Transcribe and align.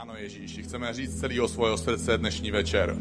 Ano, 0.00 0.12
Ježíši, 0.16 0.62
chceme 0.62 0.92
říct 0.92 1.20
celého 1.20 1.48
svého 1.48 1.76
srdce 1.76 2.18
dnešní 2.18 2.50
večer, 2.50 2.96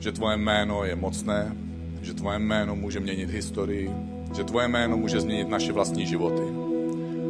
že 0.00 0.12
tvoje 0.12 0.36
jméno 0.36 0.84
je 0.84 0.96
mocné, 0.96 1.56
že 2.02 2.14
tvoje 2.14 2.38
jméno 2.38 2.76
může 2.76 3.00
měnit 3.00 3.30
historii, 3.30 3.90
že 4.36 4.44
tvoje 4.44 4.68
jméno 4.68 4.96
může 4.96 5.20
změnit 5.20 5.48
naše 5.48 5.72
vlastní 5.72 6.06
životy. 6.06 6.42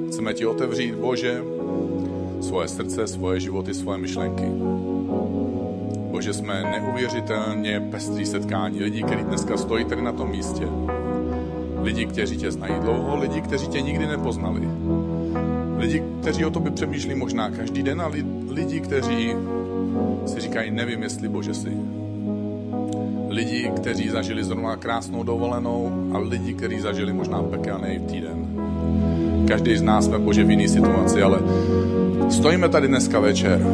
Chceme 0.08 0.34
ti 0.34 0.46
otevřít, 0.46 0.94
Bože, 0.94 1.42
svoje 2.40 2.68
srdce, 2.68 3.06
svoje 3.06 3.40
životy, 3.40 3.74
svoje 3.74 3.98
myšlenky. 3.98 4.46
Bože, 6.10 6.32
jsme 6.32 6.62
neuvěřitelně 6.62 7.80
pestrý 7.80 8.26
setkání 8.26 8.80
lidí, 8.80 9.02
kteří 9.02 9.22
dneska 9.24 9.56
stojí 9.56 9.84
tady 9.84 10.02
na 10.02 10.12
tom 10.12 10.30
místě. 10.30 10.68
Lidi, 11.82 12.06
kteří 12.06 12.36
tě 12.36 12.52
znají 12.52 12.74
dlouho, 12.80 13.16
lidi, 13.16 13.40
kteří 13.40 13.68
tě 13.68 13.80
nikdy 13.80 14.06
nepoznali. 14.06 14.83
Lidi, 15.84 16.02
kteří 16.20 16.44
o 16.44 16.50
tobě 16.50 16.70
přemýšlí 16.70 17.14
možná 17.14 17.50
každý 17.50 17.82
den 17.82 18.00
a 18.00 18.10
lidi, 18.48 18.80
kteří 18.80 19.34
si 20.26 20.40
říkají, 20.40 20.70
nevím, 20.70 21.02
jestli 21.02 21.28
Bože 21.28 21.54
jsi. 21.54 21.72
Lidi, 23.28 23.70
kteří 23.76 24.08
zažili 24.08 24.44
zrovna 24.44 24.76
krásnou 24.76 25.22
dovolenou 25.22 25.92
a 26.14 26.18
lidi, 26.18 26.54
kteří 26.54 26.80
zažili 26.80 27.12
možná 27.12 27.42
pekelný 27.42 27.98
týden. 27.98 28.46
Každý 29.48 29.76
z 29.76 29.82
nás 29.82 30.04
jsme 30.04 30.18
Bože 30.18 30.44
v 30.44 30.50
jiný 30.50 30.68
situaci, 30.68 31.22
ale 31.22 31.38
stojíme 32.30 32.68
tady 32.68 32.88
dneska 32.88 33.20
večer. 33.20 33.66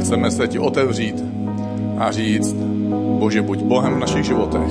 Chceme 0.00 0.30
se 0.30 0.48
ti 0.48 0.58
otevřít 0.58 1.24
a 1.98 2.12
říct, 2.12 2.56
Bože, 3.18 3.42
buď 3.42 3.62
Bohem 3.62 3.94
v 3.94 3.98
našich 3.98 4.24
životech. 4.24 4.70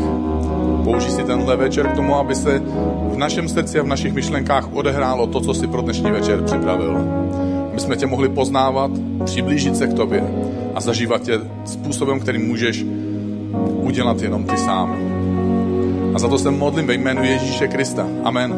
Použij 0.83 1.11
si 1.11 1.23
tenhle 1.23 1.55
večer 1.55 1.87
k 1.87 1.95
tomu, 1.95 2.15
aby 2.15 2.35
se 2.35 2.61
v 3.17 3.19
našem 3.19 3.49
srdci 3.49 3.79
a 3.79 3.83
v 3.83 3.87
našich 3.87 4.13
myšlenkách 4.13 4.73
odehrálo 4.73 5.27
to, 5.27 5.41
co 5.41 5.53
si 5.53 5.67
pro 5.67 5.81
dnešní 5.81 6.11
večer 6.11 6.43
připravil. 6.43 6.97
My 7.73 7.79
jsme 7.79 7.95
tě 7.95 8.07
mohli 8.07 8.29
poznávat, 8.29 8.91
přiblížit 9.25 9.77
se 9.77 9.87
k 9.87 9.93
tobě 9.93 10.23
a 10.75 10.81
zažívat 10.81 11.21
tě 11.21 11.39
způsobem, 11.65 12.19
který 12.19 12.37
můžeš 12.37 12.85
udělat 13.81 14.21
jenom 14.21 14.43
ty 14.43 14.57
sám. 14.57 14.97
A 16.15 16.19
za 16.19 16.27
to 16.27 16.37
se 16.37 16.51
modlím 16.51 16.87
ve 16.87 16.93
jménu 16.93 17.23
Ježíše 17.23 17.67
Krista. 17.67 18.07
Amen. 18.23 18.55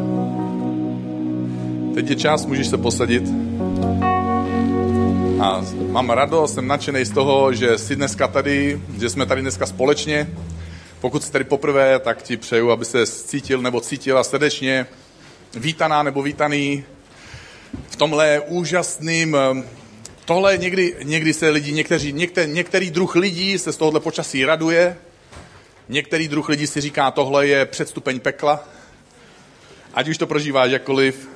Teď 1.94 2.10
je 2.10 2.16
čas, 2.16 2.46
můžeš 2.46 2.66
se 2.66 2.76
posadit. 2.76 3.32
A 5.40 5.64
mám 5.90 6.10
radost, 6.10 6.54
jsem 6.54 6.66
nadšený 6.66 7.04
z 7.04 7.10
toho, 7.10 7.52
že 7.52 7.78
jsi 7.78 7.96
dneska 7.96 8.28
tady, 8.28 8.80
že 9.00 9.10
jsme 9.10 9.26
tady 9.26 9.40
dneska 9.40 9.66
společně. 9.66 10.28
Pokud 11.00 11.24
jsi 11.24 11.32
tady 11.32 11.44
poprvé, 11.44 11.98
tak 11.98 12.22
ti 12.22 12.36
přeju, 12.36 12.70
aby 12.70 12.84
se 12.84 13.06
cítil 13.06 13.62
nebo 13.62 13.80
cítila 13.80 14.24
srdečně 14.24 14.86
vítaná 15.54 16.02
nebo 16.02 16.22
vítaný 16.22 16.84
v 17.88 17.96
tomhle 17.96 18.40
úžasným 18.40 19.36
Tohle 20.30 20.58
někdy, 20.58 20.96
někdy 21.02 21.32
se 21.32 21.48
lidi, 21.48 21.72
někteří, 21.72 22.12
některý, 22.12 22.52
některý 22.52 22.90
druh 22.90 23.16
lidí 23.16 23.58
se 23.58 23.72
z 23.72 23.76
tohohle 23.76 24.00
počasí 24.00 24.44
raduje, 24.44 24.96
některý 25.88 26.28
druh 26.28 26.48
lidí 26.48 26.66
si 26.66 26.80
říká, 26.80 27.10
tohle 27.10 27.46
je 27.46 27.66
předstupeň 27.66 28.20
pekla. 28.20 28.68
Ať 29.94 30.08
už 30.08 30.18
to 30.18 30.26
prožíváš 30.26 30.70
jakkoliv, 30.70 31.28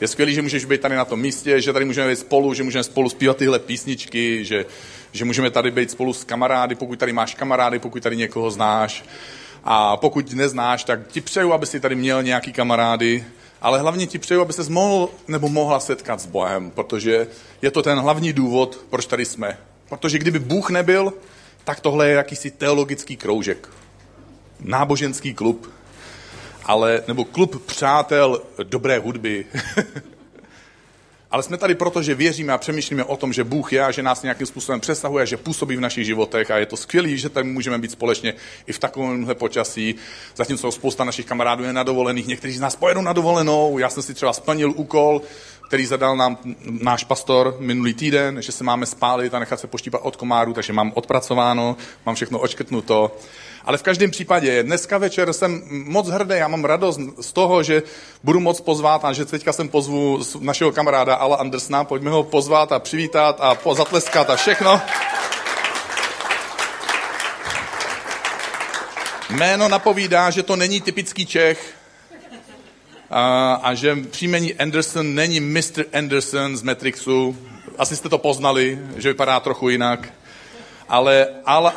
je 0.00 0.08
skvělé, 0.08 0.32
že 0.32 0.42
můžeš 0.42 0.64
být 0.64 0.80
tady 0.80 0.96
na 0.96 1.04
tom 1.04 1.20
místě, 1.20 1.60
že 1.60 1.72
tady 1.72 1.84
můžeme 1.84 2.10
být 2.10 2.18
spolu, 2.18 2.54
že 2.54 2.62
můžeme 2.62 2.84
spolu 2.84 3.08
zpívat 3.08 3.36
tyhle 3.36 3.58
písničky, 3.58 4.44
že, 4.44 4.66
že 5.12 5.24
můžeme 5.24 5.50
tady 5.50 5.70
být 5.70 5.90
spolu 5.90 6.12
s 6.12 6.24
kamarády, 6.24 6.74
pokud 6.74 6.98
tady 6.98 7.12
máš 7.12 7.34
kamarády, 7.34 7.78
pokud 7.78 8.02
tady 8.02 8.16
někoho 8.16 8.50
znáš. 8.50 9.04
A 9.64 9.96
pokud 9.96 10.32
neznáš, 10.32 10.84
tak 10.84 11.06
ti 11.06 11.20
přeju, 11.20 11.52
aby 11.52 11.66
si 11.66 11.80
tady 11.80 11.94
měl 11.94 12.22
nějaký 12.22 12.52
kamarády, 12.52 13.24
ale 13.62 13.78
hlavně 13.78 14.06
ti 14.06 14.18
přeju, 14.18 14.40
aby 14.40 14.52
se 14.52 14.70
mohl 14.70 15.08
nebo 15.28 15.48
mohla 15.48 15.80
setkat 15.80 16.20
s 16.20 16.26
Bohem, 16.26 16.70
protože 16.70 17.26
je 17.62 17.70
to 17.70 17.82
ten 17.82 17.98
hlavní 17.98 18.32
důvod, 18.32 18.80
proč 18.90 19.06
tady 19.06 19.24
jsme. 19.24 19.58
Protože 19.88 20.18
kdyby 20.18 20.38
Bůh 20.38 20.70
nebyl, 20.70 21.12
tak 21.64 21.80
tohle 21.80 22.08
je 22.08 22.14
jakýsi 22.14 22.50
teologický 22.50 23.16
kroužek. 23.16 23.68
Náboženský 24.60 25.34
klub, 25.34 25.70
ale, 26.64 27.02
nebo 27.08 27.24
klub 27.24 27.66
přátel 27.66 28.42
dobré 28.62 28.98
hudby. 28.98 29.46
ale 31.30 31.42
jsme 31.42 31.56
tady 31.56 31.74
proto, 31.74 32.02
že 32.02 32.14
věříme 32.14 32.52
a 32.52 32.58
přemýšlíme 32.58 33.04
o 33.04 33.16
tom, 33.16 33.32
že 33.32 33.44
Bůh 33.44 33.72
je 33.72 33.84
a 33.84 33.90
že 33.90 34.02
nás 34.02 34.22
nějakým 34.22 34.46
způsobem 34.46 34.80
přesahuje, 34.80 35.26
že 35.26 35.36
působí 35.36 35.76
v 35.76 35.80
našich 35.80 36.06
životech 36.06 36.50
a 36.50 36.58
je 36.58 36.66
to 36.66 36.76
skvělé, 36.76 37.16
že 37.16 37.28
tady 37.28 37.48
můžeme 37.48 37.78
být 37.78 37.90
společně 37.90 38.34
i 38.66 38.72
v 38.72 38.78
takovémhle 38.78 39.34
počasí. 39.34 39.94
Zatímco 40.36 40.72
spousta 40.72 41.04
našich 41.04 41.26
kamarádů 41.26 41.64
je 41.64 41.72
na 41.72 41.82
dovolených, 41.82 42.26
někteří 42.26 42.52
z 42.52 42.60
nás 42.60 42.76
pojedou 42.76 43.00
na 43.00 43.12
dovolenou. 43.12 43.78
Já 43.78 43.90
jsem 43.90 44.02
si 44.02 44.14
třeba 44.14 44.32
splnil 44.32 44.72
úkol, 44.76 45.22
který 45.68 45.86
zadal 45.86 46.16
nám 46.16 46.38
náš 46.64 47.04
pastor 47.04 47.56
minulý 47.58 47.94
týden, 47.94 48.42
že 48.42 48.52
se 48.52 48.64
máme 48.64 48.86
spálit 48.86 49.34
a 49.34 49.38
nechat 49.38 49.60
se 49.60 49.66
poštípat 49.66 50.00
od 50.04 50.16
komáru, 50.16 50.52
takže 50.52 50.72
mám 50.72 50.92
odpracováno, 50.94 51.76
mám 52.06 52.14
všechno 52.14 52.38
očkrtnuto. 52.38 53.16
Ale 53.64 53.78
v 53.78 53.82
každém 53.82 54.10
případě, 54.10 54.62
dneska 54.62 54.98
večer 54.98 55.32
jsem 55.32 55.62
moc 55.70 56.08
hrdý, 56.08 56.34
já 56.36 56.48
mám 56.48 56.64
radost 56.64 57.00
z 57.20 57.32
toho, 57.32 57.62
že 57.62 57.82
budu 58.24 58.40
moc 58.40 58.60
pozvat 58.60 59.04
a 59.04 59.12
že 59.12 59.24
teďka 59.24 59.52
jsem 59.52 59.68
pozvu 59.68 60.20
našeho 60.40 60.72
kamaráda 60.72 61.14
Ala 61.14 61.36
Andersna, 61.36 61.84
pojďme 61.84 62.10
ho 62.10 62.22
pozvat 62.22 62.72
a 62.72 62.78
přivítat 62.78 63.40
a 63.40 63.58
zatleskat 63.74 64.30
a 64.30 64.36
všechno. 64.36 64.80
Jméno 69.30 69.68
napovídá, 69.68 70.30
že 70.30 70.42
to 70.42 70.56
není 70.56 70.80
typický 70.80 71.26
Čech, 71.26 71.78
a, 73.10 73.54
a 73.62 73.74
že 73.74 73.96
příjmení 74.10 74.54
Anderson 74.54 75.14
není 75.14 75.40
Mr. 75.40 75.84
Anderson 75.92 76.56
z 76.56 76.62
Matrixu. 76.62 77.36
Asi 77.78 77.96
jste 77.96 78.08
to 78.08 78.18
poznali, 78.18 78.78
že 78.96 79.08
vypadá 79.08 79.40
trochu 79.40 79.68
jinak 79.68 80.08
ale 80.88 81.26
Al, 81.44 81.72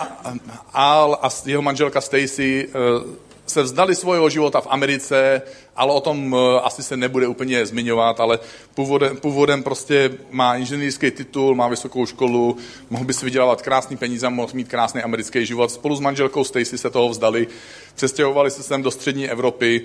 Al 0.74 1.18
a 1.22 1.30
jeho 1.46 1.62
manželka 1.62 2.02
Stacy 2.02 2.68
eh, 2.70 3.32
se 3.46 3.64
vzdali 3.64 3.96
svého 3.96 4.30
života 4.30 4.62
v 4.62 4.68
Americe, 4.70 5.42
ale 5.76 5.94
o 5.94 6.00
tom 6.00 6.36
eh, 6.36 6.60
asi 6.64 6.84
se 6.84 6.98
nebude 6.98 7.28
úplně 7.28 7.66
zmiňovat, 7.66 8.20
ale 8.20 8.40
původem, 8.76 9.18
původem 9.18 9.64
prostě 9.64 10.12
má 10.32 10.56
inženýrský 10.56 11.12
titul, 11.12 11.56
má 11.56 11.68
vysokou 11.68 12.06
školu, 12.06 12.58
mohl 12.90 13.06
by 13.06 13.14
si 13.14 13.26
vydělávat 13.26 13.62
krásný 13.62 13.98
peníze, 13.98 14.30
mohl 14.30 14.50
mít 14.54 14.68
krásný 14.68 15.02
americký 15.02 15.46
život. 15.46 15.72
Spolu 15.72 15.96
s 15.96 16.00
manželkou 16.00 16.44
Stacy 16.44 16.78
se 16.78 16.90
toho 16.90 17.10
vzdali, 17.10 17.48
přestěhovali 17.96 18.52
se 18.52 18.64
sem 18.64 18.82
do 18.82 18.92
střední 18.92 19.30
Evropy, 19.30 19.82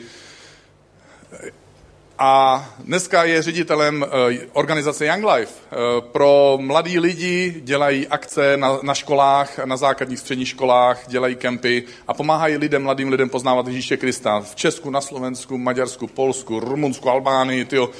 a 2.18 2.64
dneska 2.78 3.24
je 3.24 3.42
ředitelem 3.42 4.04
eh, 4.04 4.46
organizace 4.52 5.06
Young 5.06 5.24
Life. 5.24 5.52
Eh, 5.64 5.76
pro 6.00 6.58
mladí 6.60 6.98
lidi 6.98 7.60
dělají 7.64 8.08
akce 8.08 8.56
na, 8.56 8.78
na 8.82 8.94
školách, 8.94 9.58
na 9.64 9.76
základních 9.76 10.18
středních 10.18 10.48
školách, 10.48 11.04
dělají 11.06 11.36
kempy 11.36 11.84
a 12.08 12.14
pomáhají 12.14 12.56
lidem, 12.56 12.82
mladým 12.82 13.08
lidem 13.08 13.28
poznávat 13.28 13.66
Ježíše 13.66 13.96
Krista 13.96 14.40
v 14.40 14.54
Česku, 14.54 14.90
na 14.90 15.00
Slovensku, 15.00 15.58
Maďarsku, 15.58 16.06
Polsku, 16.06 16.60
Rumunsku, 16.60 17.10
Albánii, 17.10 17.64
tyjo, 17.64 17.90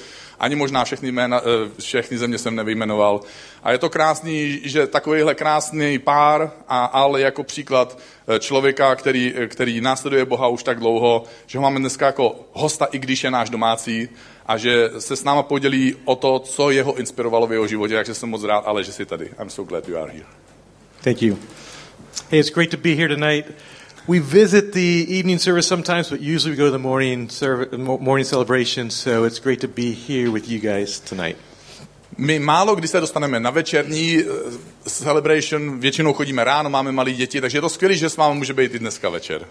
ani 0.41 0.57
možná 0.57 0.85
všechny, 0.85 1.13
jména, 1.13 1.41
eh, 1.41 1.81
všechny 1.81 2.19
země 2.19 2.39
jsem 2.39 2.55
nevyjmenoval. 2.55 3.21
A 3.63 3.73
je 3.73 3.79
to 3.79 3.91
krásný, 3.91 4.61
že 4.65 4.87
takovýhle 4.87 5.35
krásný 5.35 5.99
pár 5.99 6.51
a 6.69 6.85
ale 6.85 7.21
jako 7.21 7.45
příklad 7.45 7.99
eh, 8.29 8.39
člověka, 8.39 8.95
který, 8.95 9.35
eh, 9.37 9.47
který 9.47 9.81
následuje 9.81 10.25
Boha 10.25 10.49
už 10.49 10.63
tak 10.63 10.79
dlouho, 10.79 11.25
že 11.47 11.59
ho 11.59 11.63
máme 11.63 11.81
dneska 11.81 12.07
jako 12.07 12.41
hosta, 12.53 12.85
i 12.85 12.99
když 12.99 13.25
je 13.25 13.31
náš 13.31 13.51
domácí, 13.51 14.09
a 14.47 14.57
že 14.57 14.91
se 14.99 15.17
s 15.17 15.25
náma 15.25 15.43
podělí 15.43 15.95
o 16.05 16.17
to, 16.17 16.39
co 16.39 16.71
jeho 16.71 16.95
inspirovalo 16.95 17.47
v 17.47 17.53
jeho 17.53 17.67
životě, 17.67 17.95
takže 17.95 18.15
jsem 18.15 18.29
moc 18.29 18.45
rád, 18.45 18.63
ale 18.67 18.85
že 18.85 18.93
jsi 18.93 19.07
tady. 19.07 19.31
I'm 19.43 19.51
so 19.51 19.69
glad 19.69 19.89
you 19.89 19.99
are 19.99 20.13
here. 20.13 20.27
Thank 21.03 21.23
you. 21.23 21.39
Hey, 22.31 22.41
it's 22.41 22.51
great 22.51 22.71
to 22.71 22.77
be 22.77 22.95
here 22.95 23.09
tonight. 23.09 23.47
We 24.09 24.21
visit 24.21 24.73
the 24.73 25.05
evening 25.09 25.41
service 25.41 25.67
sometimes, 25.67 26.11
but 26.11 26.21
usually 26.21 26.53
we 26.53 26.57
go 26.57 26.67
to 26.67 26.71
the 26.71 26.79
morning 26.79 27.29
service, 27.29 27.77
morning 27.77 28.25
celebration. 28.25 28.91
So 28.91 29.25
it's 29.25 29.41
great 29.41 29.61
to 29.63 29.69
be 29.69 29.95
here 29.95 30.31
with 30.31 30.49
you 30.49 30.61
guys 30.61 31.01
tonight. 31.01 31.37
My 32.19 32.39
málo 32.39 32.75
kdy 32.75 32.89
se 32.89 33.01
dostaneme 33.01 33.41
na 33.41 33.51
večerní 33.51 34.25
uh, 34.25 34.31
celebration, 34.87 35.81
většinou 35.81 36.13
chodíme 36.13 36.45
ráno, 36.45 36.71
máme 36.71 36.93
malé 36.93 37.13
děti, 37.13 37.41
takže 37.41 37.59
je 37.59 37.63
to 37.63 37.69
skvělé, 37.69 37.95
že 37.95 38.11
s 38.11 38.17
vámi 38.17 38.39
může 38.39 38.53
být 38.53 38.75
i 38.75 38.79
dneska 38.79 39.09
večer. 39.09 39.47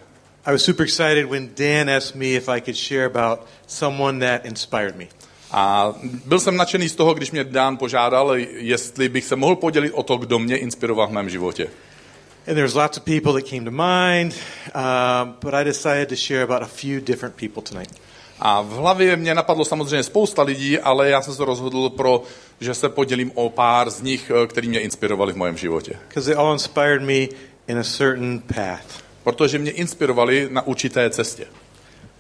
I 0.46 0.52
was 0.52 0.64
super 0.64 0.84
excited 0.84 1.26
when 1.26 1.50
Dan 1.56 1.90
asked 1.90 2.16
me 2.16 2.26
if 2.26 2.50
I 2.50 2.62
could 2.62 2.78
share 2.78 3.06
about 3.06 3.40
someone 3.68 4.20
that 4.20 4.46
inspired 4.46 4.96
me. 4.96 5.06
A 5.52 5.94
byl 6.26 6.40
jsem 6.40 6.58
nadšený 6.58 6.90
z 6.90 6.96
toho, 6.96 7.14
když 7.14 7.32
mě 7.32 7.44
Dan 7.44 7.78
požádal, 7.78 8.36
jestli 8.58 9.10
bych 9.10 9.26
se 9.26 9.36
mohl 9.36 9.56
podělit 9.56 9.92
o 9.92 10.04
to, 10.04 10.18
kdo 10.18 10.40
mě 10.40 10.58
inspiroval 10.58 11.08
v 11.08 11.12
mém 11.12 11.30
životě. 11.30 11.68
And 12.48 12.56
there's 12.56 12.76
lots 12.76 12.98
of 12.98 13.06
people 13.06 13.34
that 13.34 13.46
came 13.46 13.66
to 13.66 13.72
mind, 13.72 14.36
uh, 14.74 15.26
but 15.42 15.54
I 15.56 15.64
decided 15.64 16.10
to 16.10 16.16
share 16.16 16.44
about 16.44 16.62
a 16.62 16.68
few 16.68 17.02
different 17.02 17.36
people 17.38 17.64
tonight. 17.64 17.90
A 18.40 18.62
v 18.62 18.70
hlavě 18.70 19.16
mě 19.16 19.36
napadlo 19.36 19.66
samozřejmě 19.66 20.04
spousta 20.04 20.44
lidí, 20.44 20.80
ale 20.80 21.10
já 21.10 21.22
jsem 21.22 21.34
se 21.34 21.46
rozhodl 21.46 21.90
pro, 21.90 22.24
že 22.60 22.74
se 22.74 22.90
podělím 22.90 23.32
o 23.36 23.50
pár 23.50 23.90
z 23.90 24.02
nich, 24.02 24.32
eh, 24.32 24.48
který 24.48 24.70
mě 24.70 24.80
inspirovali 24.80 25.34
v 25.34 25.38
mém 25.38 25.58
životě. 25.58 26.00
They 26.14 26.36
all 26.36 26.54
inspired 26.54 27.02
me 27.02 27.28
in 27.68 27.80
a 27.80 27.84
certain 27.84 28.44
path. 28.56 29.04
Protože 29.24 29.58
mě 29.58 29.72
inspirovali 29.72 30.48
na 30.52 30.62
určité 30.62 31.10
cestě. 31.10 31.46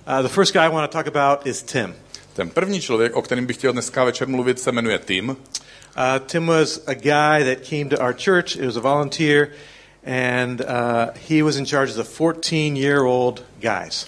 Uh, 0.07 0.21
the 0.21 0.27
first 0.27 0.53
guy 0.53 0.61
I 0.61 0.69
want 0.69 0.91
to 0.91 0.97
talk 0.97 1.15
about 1.15 1.47
is 1.47 1.63
Tim. 1.63 1.95
Ten 2.33 2.49
první 2.49 2.81
člověk, 2.81 3.15
o 3.15 3.21
kterém 3.21 3.45
bych 3.45 3.57
chtěl 3.57 3.73
dneska 3.73 4.03
večer 4.03 4.27
mluvit, 4.27 4.59
se 4.59 4.71
jmenuje 4.71 4.99
Tim. 4.99 5.29
Uh, 5.29 5.35
Tim 6.25 6.47
was 6.47 6.81
a 6.87 6.93
guy 6.93 7.55
that 7.55 7.69
came 7.69 7.85
to 7.85 7.97
our 7.97 8.13
church. 8.13 8.55
It 8.55 8.65
was 8.65 8.75
a 8.75 8.79
volunteer, 8.79 9.47
and 10.05 10.61
uh, 10.61 10.67
he 11.29 11.43
was 11.43 11.55
in 11.57 11.65
charge 11.65 11.89
of 11.91 11.95
the 11.97 12.03
14 12.17 12.75
year 12.77 12.99
old 13.05 13.43
guys. 13.59 14.07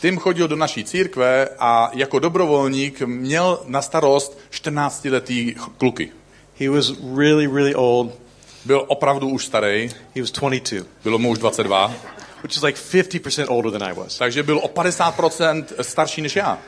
Tim 0.00 0.18
chodil 0.18 0.48
do 0.48 0.56
naší 0.56 0.84
církve 0.84 1.48
a 1.58 1.90
jako 1.94 2.18
dobrovolník 2.18 3.00
měl 3.00 3.60
na 3.66 3.82
starost 3.82 4.38
14-letý 4.50 5.54
ch- 5.54 5.68
kluky. 5.78 6.12
He 6.60 6.70
was 6.70 6.92
really, 7.16 7.46
really 7.46 7.74
old. 7.74 8.12
Byl 8.64 8.84
opravdu 8.88 9.28
už 9.28 9.46
starý, 9.46 9.90
He 10.16 10.22
was 10.22 10.30
22, 10.30 10.86
bylo 11.04 11.18
mu 11.18 11.30
už 11.30 11.38
22, 11.38 11.94
which 12.42 12.56
is 12.56 12.62
like 12.62 12.78
50% 12.78 13.44
older 13.48 13.72
than 13.72 13.82
I 13.90 13.92
was. 13.94 14.18
takže 14.18 14.42
byl 14.42 14.58
o 14.58 14.68
50% 14.68 15.64
starší 15.82 16.22
než 16.22 16.36
já. 16.36 16.58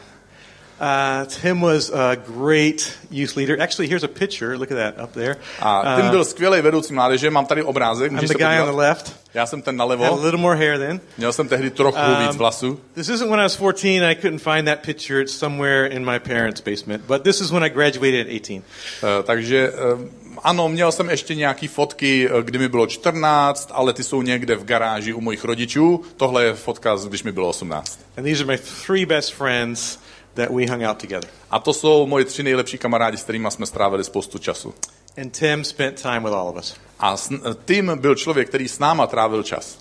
Uh, 0.80 1.24
Tim 1.26 1.60
was 1.60 1.90
a 1.90 2.16
great 2.16 2.98
youth 3.10 3.36
leader. 3.36 3.56
Actually, 3.60 3.88
here's 3.88 4.04
a 4.04 4.08
picture. 4.08 4.58
Look 4.58 4.70
at 4.70 4.76
that 4.76 5.04
up 5.04 5.12
there. 5.12 5.36
A 5.60 5.96
Tim 5.96 6.04
Uh, 6.04 6.10
byl 6.10 6.24
skvělý 6.24 6.60
vedoucí 6.60 6.92
mládeže, 6.94 7.30
mám 7.30 7.46
tady 7.46 7.62
obrázek, 7.62 8.10
I'm 8.10 8.14
můžeš 8.14 8.28
the 8.28 8.34
se 8.34 8.38
guy 8.38 8.60
on 8.60 8.66
the 8.66 8.76
left. 8.76 9.16
Já 9.34 9.46
jsem 9.46 9.62
ten 9.62 9.78
Had 9.78 9.84
a 9.84 9.96
nalevo, 9.96 10.22
little 10.22 10.40
more 10.40 10.56
hair 10.56 10.78
then. 10.78 11.00
měl 11.18 11.32
jsem 11.32 11.48
tehdy 11.48 11.70
trochu 11.70 11.98
Um, 11.98 12.26
víc 12.26 12.36
vlasů. 12.36 12.80
This 12.94 13.08
isn't 13.08 13.30
when 13.30 13.40
I 13.40 13.42
was 13.42 13.56
14. 13.56 14.02
I 14.04 14.14
couldn't 14.14 14.42
find 14.42 14.66
that 14.66 14.78
picture. 14.80 15.20
It's 15.22 15.32
somewhere 15.32 15.86
in 15.86 16.04
my 16.04 16.18
parents' 16.18 16.60
basement. 16.60 17.02
But 17.06 17.22
this 17.22 17.40
is 17.40 17.50
when 17.50 17.64
I 17.64 17.68
graduated 17.70 18.26
at 18.26 18.32
18. 18.42 18.64
Eh, 19.02 19.22
Takže 19.22 19.72
eh, 19.72 20.08
ano, 20.42 20.68
měl 20.68 20.92
jsem 20.92 21.10
ještě 21.10 21.34
nějaký 21.34 21.68
fotky, 21.68 22.28
eh, 22.30 22.42
kdy 22.42 22.58
mi 22.58 22.68
bylo 22.68 22.86
14, 22.86 23.70
ale 23.74 23.92
ty 23.92 24.04
jsou 24.04 24.22
někde 24.22 24.56
v 24.56 24.64
garáži 24.64 25.12
u 25.12 25.20
mojich 25.20 25.44
rodičů. 25.44 26.02
Tohle 26.16 26.44
je 26.44 26.54
fotka, 26.54 26.96
když 27.08 27.22
mi 27.22 27.32
bylo 27.32 27.48
18. 27.48 28.00
And 28.16 28.24
these 28.24 28.42
are 28.44 28.52
my 28.52 28.58
three 28.86 29.06
best 29.06 29.32
friends 29.34 29.98
that 30.36 30.50
we 30.50 30.66
hung 30.66 30.84
out 30.84 30.98
together. 30.98 31.30
A 31.50 31.58
to 31.58 31.72
jsou 31.72 32.06
moji 32.06 32.24
tři 32.24 32.42
nejlepší 32.42 32.78
kamarádi, 32.78 33.16
s 33.16 33.22
kterými 33.22 33.50
jsme 33.50 33.66
strávili 33.66 34.04
spoustu 34.04 34.38
času. 34.38 34.74
And 35.20 35.38
Tim 35.38 35.64
spent 35.64 36.02
time 36.02 36.22
with 36.22 36.32
all 36.32 36.48
of 36.48 36.56
us. 36.56 36.76
A 37.00 37.16
eh, 37.32 37.54
Tim 37.64 37.92
byl 38.00 38.14
člověk, 38.14 38.48
který 38.48 38.68
s 38.68 38.78
náma 38.78 39.06
trávil 39.06 39.42
čas. 39.42 39.78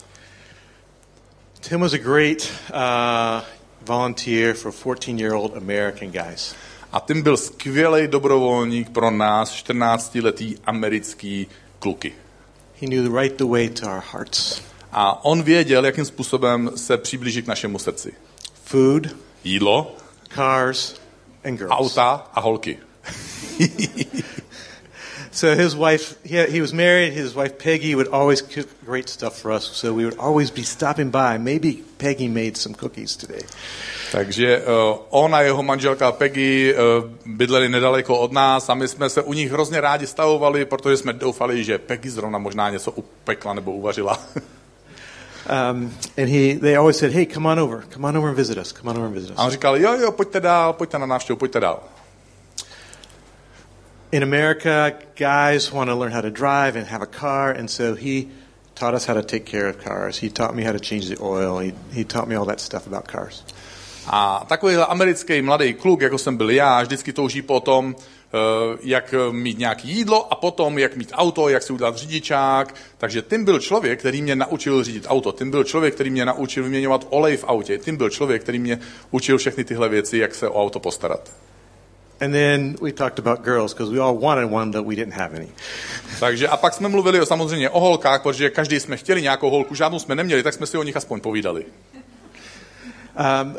Tim 1.70 1.80
was 1.80 1.94
a 1.94 1.98
great 1.98 2.38
uh, 2.74 3.42
volunteer 3.82 4.54
for 4.54 4.72
14 4.72 5.20
year 5.20 5.34
old 5.34 5.58
American 5.58 6.12
guys. 6.12 6.56
A 6.92 7.00
Tim 7.00 7.22
byl 7.22 7.38
skvělý 7.38 8.08
dobrovolník 8.08 8.90
pro 8.90 9.12
nás, 9.12 9.52
14-letý 9.52 10.58
americký 10.66 11.48
kluky. 11.80 12.14
He 12.82 12.88
knew 12.88 13.04
the 13.04 13.20
right 13.22 13.38
the 13.38 13.46
way 13.46 13.70
to 13.70 13.88
our 13.88 14.04
hearts. 14.12 14.62
A 14.92 15.26
on 15.26 15.44
věděl, 15.44 15.86
jakým 15.86 16.06
způsobem 16.06 16.72
se 16.76 16.98
přiblížit 16.98 17.46
k 17.46 17.48
našemu 17.48 17.80
srdci. 17.80 18.14
Food, 18.64 19.08
Jídlo, 19.44 19.96
cars, 20.36 21.00
and 21.44 21.58
girls. 21.58 21.72
auta 21.72 22.22
a 22.36 22.42
holky. 22.42 22.78
So 25.36 25.54
his 25.54 25.76
wife, 25.76 26.16
he, 26.24 26.42
he 26.46 26.62
was 26.62 26.74
married. 26.74 27.12
His 27.12 27.36
wife 27.36 27.60
Peggy 27.60 27.94
would 27.94 28.08
always 28.08 28.42
cook 28.42 28.70
great 28.86 29.10
stuff 29.10 29.38
for 29.38 29.52
us. 29.52 29.66
So 29.66 29.94
we 29.94 30.06
would 30.06 30.18
always 30.18 30.50
be 30.50 30.64
stopping 30.64 31.12
by. 31.12 31.38
Maybe 31.38 31.84
Peggy 31.98 32.30
made 32.30 32.56
some 32.56 32.74
cookies 32.74 33.18
today. 33.18 33.44
Takže 34.12 34.62
uh, 34.64 34.98
on 35.10 35.36
a 35.36 35.42
jeho 35.42 35.64
manželka 35.64 36.12
Peggy 36.12 36.74
uh, 36.74 37.04
bydleli 37.26 37.70
nedaleko 37.70 38.20
od 38.20 38.32
nás 38.32 38.70
a 38.70 38.74
my 38.74 38.88
jsme 38.88 39.10
se 39.10 39.22
u 39.22 39.34
nich 39.34 39.52
hrozně 39.52 39.82
rádi 39.82 40.08
stavovali, 40.08 40.66
protože 40.66 40.98
jsme 40.98 41.14
doufali, 41.14 41.64
že 41.64 41.78
Peggy 41.78 42.10
zrovna 42.10 42.40
možná 42.40 42.70
něco 42.70 42.92
upekla 42.92 43.54
nebo 43.54 43.72
uvařila. 43.72 44.20
Um, 45.48 45.92
and 46.18 46.28
he, 46.28 46.54
they 46.54 46.76
always 46.76 46.98
said, 46.98 47.12
"Hey, 47.12 47.26
come 47.26 47.46
on 47.46 47.60
over. 47.60 47.84
Come 47.90 48.06
on 48.06 48.18
over 48.18 48.28
and 48.28 48.36
visit 48.36 48.58
us. 48.58 48.72
Come 48.72 48.90
on 48.90 48.98
over 48.98 49.06
and 49.06 49.14
visit 49.14 49.32
us. 49.32 49.38
A 49.38 49.42
on 49.42 49.48
us." 49.48 49.54
říkal, 49.54 49.78
jo, 49.78 49.94
jo, 49.94 50.12
pojďte 50.12 50.40
dál, 50.40 50.74
pojďte 50.74 51.00
na 51.00 51.06
návštěvu, 51.06 51.38
pojďte 51.38 51.60
dál. 51.60 51.84
In 54.12 54.24
America, 54.24 54.92
guys 55.18 55.72
want 55.72 55.90
to 55.90 55.96
learn 55.96 56.14
how 56.14 56.22
to 56.22 56.30
drive 56.30 56.80
and 56.80 56.88
have 56.88 57.04
a 57.04 57.20
car, 57.20 57.56
and 57.60 57.70
so 57.70 57.96
he 57.96 58.28
taught 58.74 58.96
us 58.96 59.06
how 59.06 59.14
to 59.14 59.22
take 59.22 59.46
care 59.46 59.70
of 59.70 59.76
cars. 59.78 60.22
He 60.22 60.30
taught 60.30 60.56
me 60.56 60.64
how 60.64 60.74
to 60.74 60.80
change 60.80 61.10
the 61.10 61.18
oil. 61.22 61.60
He, 61.60 61.74
he 61.92 62.04
taught 62.04 62.28
me 62.28 62.36
all 62.36 62.46
that 62.46 62.60
stuff 62.60 62.88
about 62.88 63.08
cars. 63.12 63.44
A 64.08 64.46
takový 64.48 64.76
americký 64.76 65.42
mladý 65.42 65.74
kluk, 65.74 66.02
jako 66.02 66.18
jsem 66.18 66.38
byl 66.38 66.50
já, 66.50 66.82
vždycky 66.82 67.14
touží 67.14 67.42
po 67.42 67.60
tom, 67.60 67.96
jak 68.82 69.14
mít 69.32 69.58
nějaké 69.58 69.88
jídlo 69.88 70.34
a 70.34 70.36
potom, 70.36 70.80
jak 70.80 70.96
mít 70.96 71.12
auto, 71.14 71.50
jak 71.50 71.64
si 71.64 71.74
udělat 71.74 71.98
řidičák. 71.98 72.76
Takže 72.98 73.22
tím 73.22 73.46
byl 73.46 73.60
člověk, 73.60 74.00
který 74.00 74.22
mě 74.22 74.36
naučil 74.36 74.84
řídit 74.84 75.06
auto. 75.08 75.32
Tím 75.32 75.52
byl 75.52 75.64
člověk, 75.64 75.94
který 75.94 76.10
mě 76.10 76.26
naučil 76.26 76.64
vyměňovat 76.64 77.08
olej 77.10 77.38
v 77.38 77.44
autě. 77.48 77.78
Tím 77.78 77.98
byl 77.98 78.10
člověk, 78.10 78.44
který 78.44 78.60
mě 78.60 78.80
učil 79.12 79.38
všechny 79.38 79.64
tyhle 79.64 79.90
věci, 79.90 80.18
jak 80.18 80.36
se 80.36 80.50
o 80.50 80.64
auto 80.64 80.80
postarat. 80.80 81.32
And 82.22 82.32
then 82.32 82.76
we 82.82 82.92
talked 82.92 83.20
about 83.20 83.44
girls 83.44 83.74
because 83.74 83.92
we 83.92 84.00
all 84.00 84.18
wanted 84.18 84.52
one, 84.52 84.72
but 84.72 84.88
we 84.88 84.96
didn't 84.96 85.14
have 85.14 85.36
any. 85.36 85.50
Takže 86.20 86.48
a 86.48 86.58
pak 86.58 86.74
jsme 86.74 86.90
mluvili 86.90 87.22
o, 87.22 87.26
samozřejmě 87.26 87.70
o 87.70 87.80
holkách, 87.80 88.22
protože 88.22 88.50
každý 88.50 88.80
jsme 88.80 88.98
chtěli 88.98 89.22
nějakou 89.22 89.50
holku, 89.50 89.76
žádnou 89.76 90.00
jsme 90.00 90.16
neměli, 90.16 90.44
tak 90.44 90.54
jsme 90.54 90.68
si 90.68 90.78
o 90.78 90.84
nich 90.84 90.98
aspoň 90.98 91.22
povídali. 91.22 91.66
Um, 93.16 93.58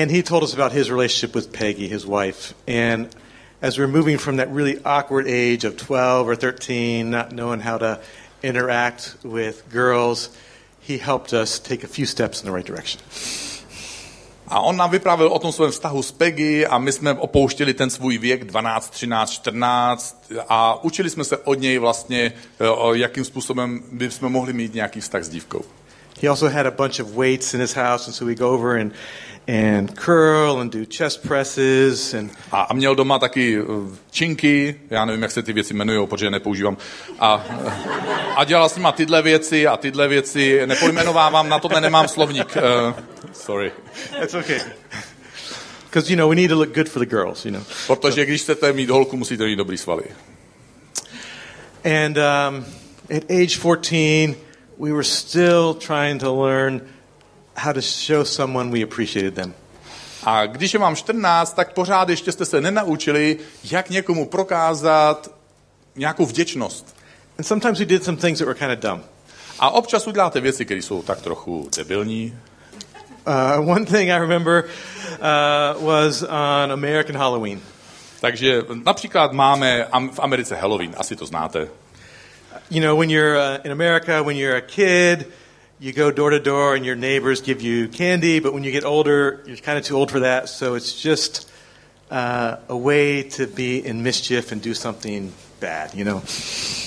and 0.00 0.10
he 0.10 0.22
told 0.22 0.42
us 0.42 0.54
about 0.54 0.72
his 0.72 0.88
relationship 0.88 1.34
with 1.34 1.48
Peggy, 1.58 1.86
his 1.86 2.04
wife. 2.04 2.54
And 2.66 3.16
as 3.64 3.78
we 3.78 3.86
we're 3.86 3.92
moving 3.92 4.18
from 4.18 4.36
that 4.36 4.52
really 4.52 4.78
awkward 4.84 5.26
age 5.26 5.64
of 5.64 5.78
12 5.78 6.28
or 6.28 6.36
13, 6.36 7.10
not 7.10 7.32
knowing 7.32 7.60
how 7.60 7.78
to 7.78 7.98
interact 8.42 9.16
with 9.24 9.66
girls, 9.70 10.28
he 10.80 10.98
helped 10.98 11.32
us 11.32 11.58
take 11.58 11.82
a 11.82 11.88
few 11.88 12.04
steps 12.04 12.42
in 12.42 12.46
the 12.46 12.52
right 12.52 12.66
direction. 12.66 13.00
A 14.48 14.60
on 14.60 14.76
nám 14.76 14.90
vyprávěl 14.90 15.28
o 15.28 15.38
tom 15.38 15.52
svém 15.52 15.70
vztahu 15.70 16.02
s 16.02 16.12
Peggy 16.12 16.66
a 16.66 16.78
my 16.78 16.92
jsme 16.92 17.12
opouštěli 17.12 17.74
ten 17.74 17.90
svůj 17.90 18.18
věk 18.18 18.44
12, 18.44 18.90
13, 18.90 19.30
14 19.30 20.32
a 20.48 20.84
učili 20.84 21.10
jsme 21.10 21.24
se 21.24 21.36
od 21.36 21.60
něj 21.60 21.78
vlastně, 21.78 22.32
jakým 22.92 23.24
způsobem 23.24 23.82
bychom 23.92 24.32
mohli 24.32 24.52
mít 24.52 24.74
nějaký 24.74 25.00
vztah 25.00 25.24
s 25.24 25.28
dívkou. 25.28 25.64
He 26.22 26.28
also 26.28 26.48
had 26.48 26.66
a 26.66 26.70
bunch 26.70 27.00
of 27.00 27.16
weights 27.16 27.54
in 27.54 27.60
his 27.60 27.74
house, 27.74 28.06
and 28.06 28.14
so 28.14 28.24
we 28.24 28.34
go 28.34 28.54
over 28.54 28.80
and, 28.80 28.92
and 29.46 29.94
curl 29.94 30.60
and 30.60 30.72
do 30.72 30.84
chest 30.86 31.22
presses. 31.22 32.14
And 32.14 32.30
A, 32.52 32.62
a 32.62 32.74
měl 32.74 32.94
doma 32.94 33.18
taky 33.18 33.58
eh, 33.58 33.96
činky, 34.10 34.80
já 34.90 35.04
nevím, 35.04 35.22
jak 35.22 35.30
se 35.30 35.42
ty 35.42 35.52
věci 35.52 35.74
jmenují, 35.74 36.06
protože 36.06 36.26
je 36.26 36.30
nepoužívám. 36.30 36.76
A, 37.18 37.46
a 38.36 38.44
dělal 38.44 38.68
s 38.68 38.76
nima 38.76 38.92
tyhle 38.92 39.22
věci 39.22 39.66
a 39.66 39.76
tyhle 39.76 40.08
věci, 40.08 40.66
nepojmenovávám, 40.66 41.48
na 41.48 41.58
tohle 41.58 41.80
nemám 41.80 42.08
slovník. 42.08 42.56
Uh, 42.56 42.94
sorry. 43.32 43.72
that's 44.20 44.34
okay. 44.34 44.60
Because, 45.84 46.10
you 46.10 46.16
know, 46.16 46.28
we 46.28 46.34
need 46.34 46.48
to 46.48 46.56
look 46.56 46.74
good 46.74 46.88
for 46.88 46.98
the 46.98 47.10
girls, 47.10 47.44
you 47.44 47.52
know. 47.52 47.62
Protože 47.86 48.26
když 48.26 48.42
chcete 48.42 48.72
mít 48.72 48.90
holku, 48.90 49.16
musíte 49.16 49.44
mít 49.44 49.56
dobrý 49.56 49.78
svaly. 49.78 50.04
And 51.84 52.16
um, 52.16 52.64
at 53.16 53.30
age 53.30 53.48
14, 53.48 54.34
we 54.78 54.92
were 54.92 55.04
still 55.04 55.74
trying 55.74 56.20
to 56.20 56.34
learn 56.34 56.80
how 57.56 57.72
to 57.72 57.80
show 57.80 58.24
someone 58.24 58.70
we 58.70 58.82
appreciated 58.82 59.34
them. 59.34 59.54
A 60.24 60.46
když 60.46 60.74
je 60.74 60.80
vám 60.80 60.96
14, 60.96 61.52
tak 61.52 61.72
pořád 61.72 62.08
ještě 62.08 62.32
jste 62.32 62.44
se 62.44 62.60
nenaučili, 62.60 63.36
jak 63.64 63.90
někomu 63.90 64.26
prokázat 64.26 65.30
nějakou 65.96 66.26
vděčnost. 66.26 66.96
And 67.38 67.44
sometimes 67.44 67.78
we 67.78 67.84
did 67.84 68.04
some 68.04 68.16
things 68.16 68.38
that 68.38 68.46
were 68.46 68.58
kind 68.58 68.72
of 68.72 68.78
dumb. 68.78 69.04
A 69.58 69.70
občas 69.70 70.06
uděláte 70.06 70.40
věci, 70.40 70.64
které 70.64 70.82
jsou 70.82 71.02
tak 71.02 71.22
trochu 71.22 71.68
debilní. 71.76 72.38
Uh, 73.26 73.70
one 73.70 73.84
thing 73.84 74.10
I 74.10 74.18
remember 74.18 74.64
uh, 74.64 75.86
was 75.86 76.22
on 76.22 76.72
American 76.72 77.16
Halloween. 77.16 77.60
Takže 78.20 78.62
například 78.84 79.32
máme 79.32 79.86
v 80.12 80.18
Americe 80.18 80.56
Halloween, 80.56 80.94
asi 80.96 81.16
to 81.16 81.26
znáte. 81.26 81.68
You 82.70 82.80
know, 82.80 82.98
when 82.98 83.10
you're 83.10 83.38
uh, 83.38 83.58
in 83.64 83.72
America, 83.72 84.22
when 84.22 84.36
you're 84.36 84.56
a 84.56 84.60
kid, 84.60 85.28
you 85.80 85.92
go 85.92 86.10
door 86.10 86.30
to 86.30 86.38
door 86.40 86.74
and 86.76 86.84
your 86.84 86.96
neighbors 86.96 87.42
give 87.42 87.60
you 87.62 87.88
candy, 87.88 88.40
but 88.40 88.52
when 88.52 88.64
you 88.64 88.72
get 88.72 88.84
older, 88.84 89.40
you're 89.46 89.56
kind 89.60 89.78
of 89.78 89.84
too 89.86 89.96
old 89.96 90.10
for 90.10 90.20
that, 90.20 90.48
so 90.48 90.76
it's 90.76 91.02
just 91.04 91.48
uh, 92.10 92.56
a 92.68 92.76
way 92.76 93.22
to 93.22 93.46
be 93.46 93.78
in 93.78 94.02
mischief 94.02 94.52
and 94.52 94.62
do 94.62 94.74
something 94.74 95.32
bad, 95.60 95.94
you 95.94 96.04
know. 96.04 96.22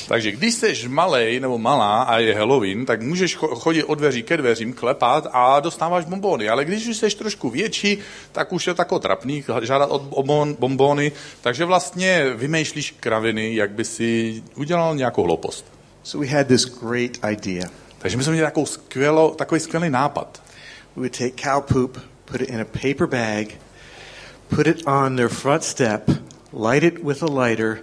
Takže 0.08 0.32
když 0.32 0.54
jsi 0.56 0.88
malej 0.88 1.40
nebo 1.40 1.58
malá 1.58 2.04
a 2.04 2.18
je 2.20 2.36
Halloween, 2.36 2.86
tak 2.86 3.02
můžeš 3.02 3.38
cho- 3.38 3.56
chodit 3.56 3.84
od 3.84 3.96
dveří 3.96 4.24
ke 4.24 4.38
dveřím, 4.38 4.74
klepat 4.74 5.28
a 5.32 5.60
dostáváš 5.60 6.06
bombóny. 6.06 6.50
Ale 6.50 6.66
když 6.66 6.88
už 6.88 6.98
jsi 6.98 7.10
trošku 7.10 7.50
větší, 7.50 7.98
tak 8.32 8.54
už 8.54 8.68
je 8.68 8.74
tako 8.74 9.00
trapný 9.00 9.44
žádat 9.62 9.90
o 9.92 10.00
bombon- 10.00 10.56
bombóny. 10.60 11.12
Takže 11.42 11.66
vlastně 11.66 12.26
vymýšlíš 12.36 12.96
kraviny, 13.00 13.56
jak 13.56 13.72
by 13.72 13.86
si 13.86 14.44
udělal 14.56 14.96
nějakou 14.96 15.24
hloupost. 15.24 15.66
So 16.04 16.28
we 16.28 16.38
had 16.38 16.48
this 16.48 16.66
great 16.66 17.12
idea. 17.32 17.70
Takže 17.98 18.18
my 18.18 18.24
jsme 18.24 18.34
měli 18.34 18.48
takovou 18.48 18.66
skvělo, 18.66 19.36
takový 19.38 19.62
skvělý 19.62 19.90
nápad. 19.90 20.42
We 20.96 21.02
would 21.02 21.18
take 21.18 21.32
cow 21.32 21.64
poop, 21.74 21.98
put 22.26 22.42
it 22.42 22.50
in 22.50 22.62
a 22.62 22.66
paper 22.66 23.08
bag, 23.08 23.48
put 24.56 24.68
it 24.68 24.88
on 24.88 25.16
their 25.16 25.30
front 25.30 25.64
step, 25.64 26.10
light 26.54 26.84
it 26.84 27.04
with 27.04 27.24
a 27.24 27.42
lighter, 27.46 27.78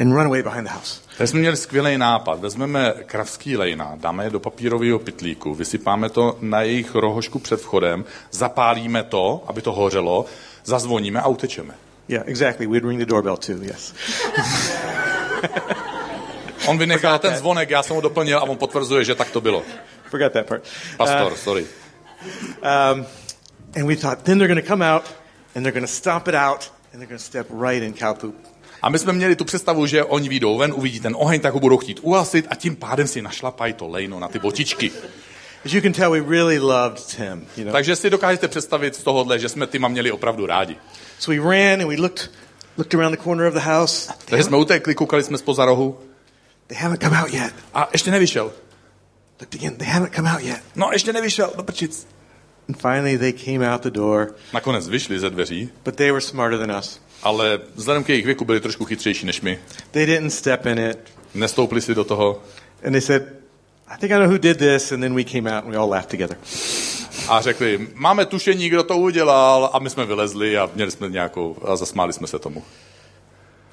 and 0.00 0.12
run 0.12 0.26
away 0.26 0.42
behind 0.42 0.68
the 0.68 0.74
house. 0.74 1.00
Tak 1.18 1.28
jsme 1.28 1.40
měli 1.40 1.56
skvělý 1.56 1.98
nápad. 1.98 2.40
Vezmeme 2.40 2.94
kravský 3.06 3.56
lejna, 3.56 3.92
dáme 3.96 4.24
je 4.24 4.30
do 4.30 4.40
papírového 4.40 4.98
pytlíku, 4.98 5.54
vysypáme 5.54 6.08
to 6.08 6.38
na 6.40 6.62
jejich 6.62 6.94
rohošku 6.94 7.38
před 7.38 7.60
vchodem, 7.60 8.04
zapálíme 8.30 9.02
to, 9.02 9.44
aby 9.46 9.62
to 9.62 9.72
hořelo, 9.72 10.24
zazvoníme 10.64 11.20
a 11.20 11.26
utečeme. 11.26 11.74
Yeah, 12.08 12.28
exactly. 12.28 12.66
We'd 12.66 12.84
ring 12.84 13.00
the 13.00 13.06
doorbell 13.06 13.36
too, 13.36 13.62
yes. 13.62 13.94
On 16.66 16.78
vynechal 16.78 17.18
ten 17.18 17.36
zvonek, 17.36 17.70
já 17.70 17.82
jsem 17.82 17.96
ho 17.96 18.02
doplnil 18.02 18.38
a 18.38 18.42
on 18.42 18.56
potvrzuje, 18.56 19.04
že 19.04 19.14
tak 19.14 19.30
to 19.30 19.40
bylo. 19.40 19.62
Forgot 20.10 20.32
that 20.32 20.46
part. 20.46 20.62
Pastor, 20.96 21.36
sorry. 21.36 21.66
Um, 22.62 23.06
and 23.76 23.86
we 23.86 23.96
thought, 23.96 24.22
then 24.24 24.38
they're 24.38 24.48
going 24.48 24.66
to 24.66 24.72
come 24.72 24.94
out 24.94 25.02
and 25.54 25.64
they're 25.64 25.72
going 25.72 25.86
to 25.86 25.92
stomp 25.92 26.28
it 26.28 26.34
out 26.34 26.70
and 26.92 27.00
they're 27.00 27.08
going 27.08 27.20
to 27.20 27.24
step 27.24 27.46
right 27.50 27.82
in 27.82 27.94
cow 27.94 28.14
poop. 28.14 28.34
A 28.82 28.88
my 28.88 28.98
jsme 28.98 29.12
měli 29.12 29.36
tu 29.36 29.44
představu, 29.44 29.86
že 29.86 30.04
oni 30.04 30.28
vyjdou 30.28 30.58
ven, 30.58 30.72
uvidí 30.76 31.00
ten 31.00 31.16
oheň, 31.18 31.40
tak 31.40 31.54
ho 31.54 31.60
budou 31.60 31.76
chtít 31.76 32.00
uhasit 32.02 32.46
a 32.50 32.54
tím 32.54 32.76
pádem 32.76 33.06
si 33.06 33.22
našlapají 33.22 33.72
to 33.72 33.88
lejno 33.88 34.20
na 34.20 34.28
ty 34.28 34.38
botičky. 34.38 34.92
As 35.64 35.72
you 35.72 35.80
can 35.80 35.92
tell, 35.92 36.10
we 36.10 36.36
really 36.36 36.58
loved 36.58 37.06
Tim. 37.16 37.46
You 37.56 37.64
know? 37.64 37.72
Takže 37.72 37.96
si 37.96 38.10
dokážete 38.10 38.48
představit 38.48 38.94
z 38.94 39.02
tohohle, 39.02 39.38
že 39.38 39.48
jsme 39.48 39.66
Tima 39.66 39.88
měli 39.88 40.12
opravdu 40.12 40.46
rádi. 40.46 40.76
So 41.18 41.42
we 41.42 41.50
ran 41.50 41.80
and 41.80 41.88
we 41.88 41.96
looked, 41.96 42.30
looked 42.76 42.94
around 42.94 43.16
the 43.16 43.22
corner 43.22 43.46
of 43.46 43.54
the 43.54 43.60
house. 43.60 44.12
Takže 44.24 44.44
jsme 44.44 44.56
utekli, 44.56 44.94
koukali 44.94 45.22
jsme 45.22 45.38
spoza 45.38 45.64
rohu 45.64 45.98
They 46.68 46.78
haven't 46.78 47.02
come 47.02 47.16
out 47.22 47.32
yet. 47.32 47.52
a 47.74 47.88
ještě 47.92 48.10
nevyšel. 48.10 48.52
Looked 49.40 49.54
again. 49.54 49.76
They 49.76 49.88
haven't 49.88 50.14
come 50.14 50.30
out 50.32 50.40
yet. 50.42 50.60
No, 50.76 50.88
ještě 50.92 51.12
nevyšel, 51.12 51.52
do 51.56 51.62
prčic. 51.62 52.06
And 52.68 52.76
finally, 52.80 53.18
they 53.18 53.32
came 53.32 53.72
out 53.74 53.82
the 53.82 53.90
door, 53.90 54.34
Nakonec 54.52 54.88
vyšli 54.88 55.18
ze 55.18 55.30
dveří, 55.30 55.70
but 55.84 55.94
they 55.96 56.10
were 56.10 56.20
smarter 56.20 56.58
than 56.58 56.76
us. 56.78 57.00
ale 57.22 57.60
vzhledem 57.74 58.04
k 58.04 58.08
jejich 58.08 58.24
věku 58.26 58.44
byli 58.44 58.60
trošku 58.60 58.84
chytřejší 58.84 59.26
než 59.26 59.40
my. 59.40 59.58
They 59.90 60.06
didn't 60.06 60.30
step 60.30 60.66
in 60.66 60.78
it. 60.78 60.98
Nestoupli 61.34 61.80
si 61.80 61.94
do 61.94 62.04
toho 62.04 62.42
And 62.86 62.92
they 62.92 63.00
said, 63.00 63.22
I 63.88 63.98
think 64.00 64.12
I 64.12 64.14
know 64.18 64.28
who 64.30 64.38
did 64.38 64.58
this. 64.58 64.92
And 64.92 65.00
then 65.00 65.14
we 65.14 65.24
came 65.24 65.50
out 65.56 65.64
and 65.64 65.70
we 65.72 65.76
all 65.78 65.88
laughed 65.90 66.10
together. 66.10 66.36
a 67.28 67.40
řekli, 67.40 67.88
máme 67.94 68.26
tušení, 68.26 68.68
kdo 68.68 68.82
to 68.82 68.96
udělal 68.98 69.70
a 69.72 69.78
my 69.78 69.90
jsme 69.90 70.04
vylezli 70.06 70.58
a 70.58 70.70
měli 70.74 70.90
jsme 70.90 71.08
nějakou 71.08 71.56
a 71.64 71.76
zasmáli 71.76 72.12
jsme 72.12 72.26
se 72.26 72.38
tomu. 72.38 72.62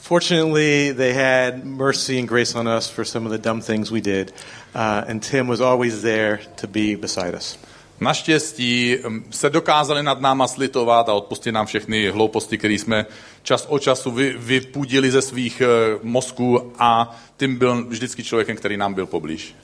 Fortunately, 0.04 0.92
they 0.92 1.14
had 1.14 1.64
mercy 1.64 2.20
and 2.20 2.28
grace 2.28 2.56
on 2.56 2.68
us 2.68 2.90
for 2.90 3.06
some 3.06 3.26
of 3.26 3.32
the 3.32 3.38
dumb 3.38 3.62
things 3.62 3.90
we 3.90 4.02
did. 4.02 4.34
Uh, 4.76 5.06
and 5.08 5.24
Tim 5.24 5.48
was 5.48 5.62
always 5.62 6.02
there 6.02 6.42
to 6.58 6.68
be 6.68 6.96
beside 6.96 7.34
us. 7.36 7.58
Naštěstí 8.00 8.98
mm, 9.08 9.26
se 9.32 9.50
dokázali 9.50 10.04
nad 10.04 10.22
náma 10.22 10.48
slitovat 10.48 11.10
a 11.10 11.14
odpustit 11.14 11.52
nám 11.52 11.66
všechny 11.66 12.10
hlouposti, 12.10 12.58
které 12.58 12.74
jsme 12.74 13.06
čas 13.44 13.66
od 13.66 13.82
času 13.82 14.12
vy, 14.12 14.36
vypudili 14.38 15.12
ze 15.12 15.22
svých 15.22 15.62
eh, 15.62 15.68
mozků 16.04 16.74
a 16.80 17.20
tím 17.38 17.56
byl 17.56 17.86
vždycky 17.86 18.24
člověkem, 18.24 18.58
který 18.58 18.78
nám 18.78 18.94
byl 18.94 19.06
poblíž. 19.06 19.56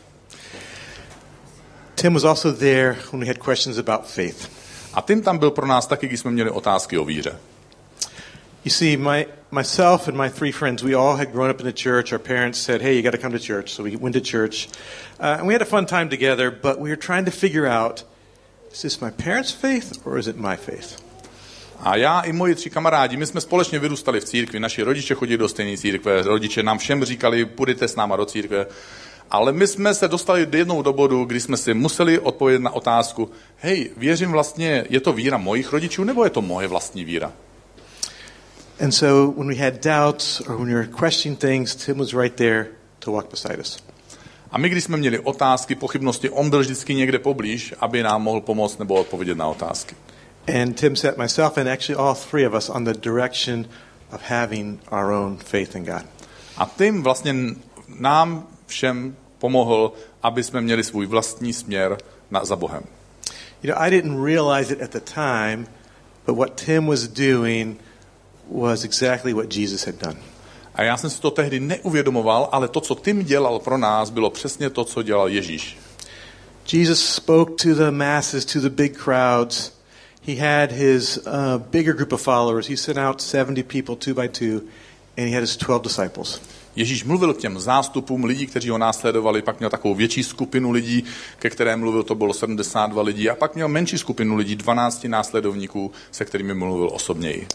Tim 1.96 2.14
was 2.14 2.24
also 2.24 2.54
there 2.54 2.98
when 3.12 3.22
we 3.22 3.28
had 3.28 3.38
questions 3.38 3.78
about 3.78 4.06
faith. 4.06 4.50
A 4.94 5.02
tím 5.02 5.22
tam 5.22 5.38
byl 5.38 5.52
pro 5.52 5.68
nás 5.68 5.88
taky, 5.88 6.08
když 6.08 6.20
jsme 6.20 6.32
měli 6.32 6.50
otázky 6.50 6.98
o 6.98 7.06
víře. 7.06 7.40
You 8.64 8.72
see, 8.72 8.98
my, 8.98 9.28
myself 9.52 10.08
and 10.08 10.18
my 10.18 10.30
three 10.30 10.52
friends, 10.52 10.84
we 10.84 10.94
all 10.94 11.16
had 11.16 11.32
grown 11.32 11.50
up 11.50 11.60
in 11.60 11.66
the 11.66 11.74
church. 11.74 12.12
Our 12.12 12.20
parents 12.20 12.60
said, 12.60 12.82
hey, 12.82 12.96
you 12.96 13.02
got 13.02 13.12
to 13.12 13.18
come 13.18 13.32
to 13.32 13.40
church. 13.40 13.72
So 13.72 13.84
we 13.84 13.96
went 13.96 14.16
to 14.16 14.22
church. 14.22 14.68
Uh, 15.20 15.38
and 15.40 15.48
we 15.48 15.54
had 15.54 15.62
a 15.62 15.66
fun 15.66 15.86
time 15.86 16.10
together, 16.10 16.52
but 16.52 16.80
we 16.80 16.90
were 16.90 16.98
trying 16.98 17.26
to 17.26 17.32
figure 17.32 17.66
out 17.66 18.04
is 18.72 18.82
this 18.82 19.02
my 19.02 19.10
parents' 19.10 19.52
faith 19.52 20.06
or 20.06 20.18
is 20.18 20.28
it 20.28 20.38
my 20.38 20.56
faith? 20.56 21.02
A 21.80 21.96
já 21.96 22.22
i 22.22 22.34
moji 22.34 22.56
tři 22.56 22.70
kamarádi, 22.70 23.18
my 23.18 23.26
jsme 23.26 23.42
společně 23.42 23.80
vyrůstali 23.80 24.20
v 24.20 24.26
církvi, 24.26 24.60
naši 24.60 24.84
rodiče 24.84 25.16
chodili 25.16 25.38
do 25.38 25.50
stejné 25.50 25.78
církve, 25.78 26.22
rodiče 26.22 26.64
nám 26.64 26.78
všem 26.78 27.06
říkali, 27.06 27.46
půjdete 27.46 27.88
s 27.88 27.96
náma 27.96 28.16
do 28.16 28.26
církve. 28.26 28.66
Ale 29.32 29.52
my 29.52 29.68
jsme 29.68 29.94
se 29.94 30.08
dostali 30.08 30.46
do 30.46 30.58
jednou 30.58 30.82
do 30.82 30.94
bodu, 30.94 31.24
kdy 31.26 31.40
jsme 31.40 31.58
si 31.58 31.74
museli 31.74 32.20
odpovědět 32.20 32.62
na 32.62 32.72
otázku, 32.72 33.32
hej, 33.58 33.92
věřím 33.98 34.32
vlastně, 34.32 34.86
je 34.90 35.00
to 35.00 35.14
víra 35.14 35.38
mojich 35.38 35.74
rodičů, 35.74 36.04
nebo 36.04 36.24
je 36.24 36.30
to 36.30 36.42
moje 36.42 36.68
vlastní 36.68 37.06
víra? 37.06 37.34
And 38.80 38.94
so 38.94 39.28
when 39.28 39.48
we 39.48 39.56
had 39.56 39.82
doubts 39.82 40.42
or 40.42 40.58
when 40.58 40.68
we 40.68 40.74
were 40.74 40.88
questioning 40.88 41.38
things, 41.38 41.76
Tim 41.76 41.98
was 41.98 42.14
right 42.14 42.36
there 42.38 42.68
to 43.02 43.12
walk 43.12 43.30
beside 43.30 43.60
us. 43.60 43.78
A 44.52 44.58
my, 44.58 44.70
když 44.70 44.84
jsme 44.84 44.98
měli 44.98 45.20
otázky, 45.20 45.76
pochybnosti, 45.76 46.30
on 46.30 46.50
byl 46.50 46.60
vždycky 46.60 46.96
někde 46.96 47.20
poblíž, 47.20 47.74
aby 47.80 48.04
nám 48.04 48.22
mohl 48.24 48.42
pomoct 48.42 48.80
nebo 48.80 48.96
odpovědět 48.96 49.38
na 49.38 49.48
otázky. 49.48 49.96
And 50.62 50.80
Tim 50.80 50.96
set 50.96 51.18
myself 51.18 51.58
and 51.58 51.68
actually 51.68 52.00
all 52.02 52.16
three 52.16 52.48
of 52.48 52.54
us 52.54 52.70
on 52.70 52.84
the 52.84 52.94
direction 52.94 53.66
of 54.12 54.22
having 54.22 54.80
our 54.92 55.12
own 55.12 55.38
faith 55.38 55.76
in 55.76 55.86
God. 55.86 56.06
A 56.58 56.72
tím 56.78 57.04
vlastně 57.04 57.36
nám 58.00 58.48
všem 58.68 59.16
pomohl, 59.38 59.94
aby 60.24 60.44
jsme 60.44 60.62
měli 60.62 60.84
svůj 60.84 61.06
vlastní 61.06 61.54
směr 61.54 61.98
na, 62.32 62.46
za 62.46 62.56
Bohem. 62.56 62.84
You 63.64 63.74
know, 63.74 63.82
I 63.82 63.90
didn't 63.90 64.26
realize 64.26 64.74
it 64.74 64.82
at 64.82 64.92
the 64.92 65.00
time, 65.00 65.68
but 66.26 66.38
what 66.38 66.62
Tim 66.66 66.88
was 66.88 67.08
doing 67.08 67.80
was 68.52 68.84
exactly 68.84 69.34
what 69.34 69.56
Jesus 69.56 69.86
had 69.86 69.96
done. 69.96 70.18
A 70.76 70.84
já 70.84 70.98
jsem 70.98 71.10
si 71.10 71.22
to 71.22 71.32
tehdy 71.32 71.60
neuvědomoval, 71.60 72.50
ale 72.52 72.68
to, 72.68 72.82
co 72.82 72.96
Tim 72.96 73.24
dělal 73.24 73.60
pro 73.60 73.78
nás, 73.78 74.10
bylo 74.10 74.30
přesně 74.30 74.70
to, 74.70 74.84
co 74.84 75.04
dělal 75.04 75.30
Ježíš. 75.30 75.78
Jesus 76.74 77.06
spoke 77.06 77.54
to 77.64 77.76
the 77.76 77.92
masses, 77.92 78.46
to 78.46 78.60
the 78.60 78.70
big 78.70 78.98
crowds. 78.98 79.72
He 80.28 80.36
had 80.36 80.72
his 80.72 81.18
uh, 81.18 81.58
bigger 81.72 81.94
group 81.94 82.14
of 82.14 82.22
followers. 82.22 82.68
He 82.68 82.78
sent 82.78 82.98
out 82.98 83.22
70 83.22 83.68
people 83.68 83.96
two 83.96 84.14
by 84.14 84.30
two, 84.30 84.62
and 85.18 85.28
he 85.28 85.32
had 85.32 85.42
his 85.42 85.58
12 85.58 85.84
disciples. 85.84 86.42
Ježíš 86.76 87.04
mluvil 87.04 87.34
k 87.34 87.38
těm 87.38 87.60
zástupům 87.60 88.24
lidí, 88.24 88.48
kteří 88.48 88.70
ho 88.70 88.78
následovali, 88.78 89.42
pak 89.42 89.60
měl 89.60 89.70
takovou 89.70 89.96
větší 89.96 90.24
skupinu 90.24 90.72
lidí, 90.72 91.04
ke 91.40 91.50
které 91.50 91.76
mluvil, 91.76 92.04
to 92.04 92.16
bylo 92.16 92.34
72 92.34 93.02
lidí, 93.02 93.30
a 93.30 93.36
pak 93.36 93.56
měl 93.56 93.68
menší 93.68 93.98
skupinu 93.98 94.36
lidí, 94.36 94.56
12 94.56 95.04
následovníků, 95.04 95.92
se 96.12 96.26
kterými 96.26 96.54
mluvil 96.54 96.90
osobněji. 96.94 97.48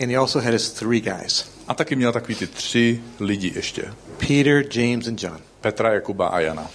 And 0.00 0.10
he 0.10 0.18
also 0.18 0.40
had 0.40 0.52
his 0.52 0.70
three 0.70 1.00
guys 1.00 1.56
A 1.68 1.74
taky 1.74 1.96
měl 1.96 2.12
takový 2.12 2.34
ty 2.34 2.46
tři 2.46 3.02
lidi 3.20 3.52
ještě. 3.54 3.94
Peter, 4.18 4.64
James, 4.72 5.08
and 5.08 5.22
John. 5.22 5.38
Petra, 5.60 5.94
Jakuba 5.94 6.26
a 6.26 6.40
Jana. 6.40 6.70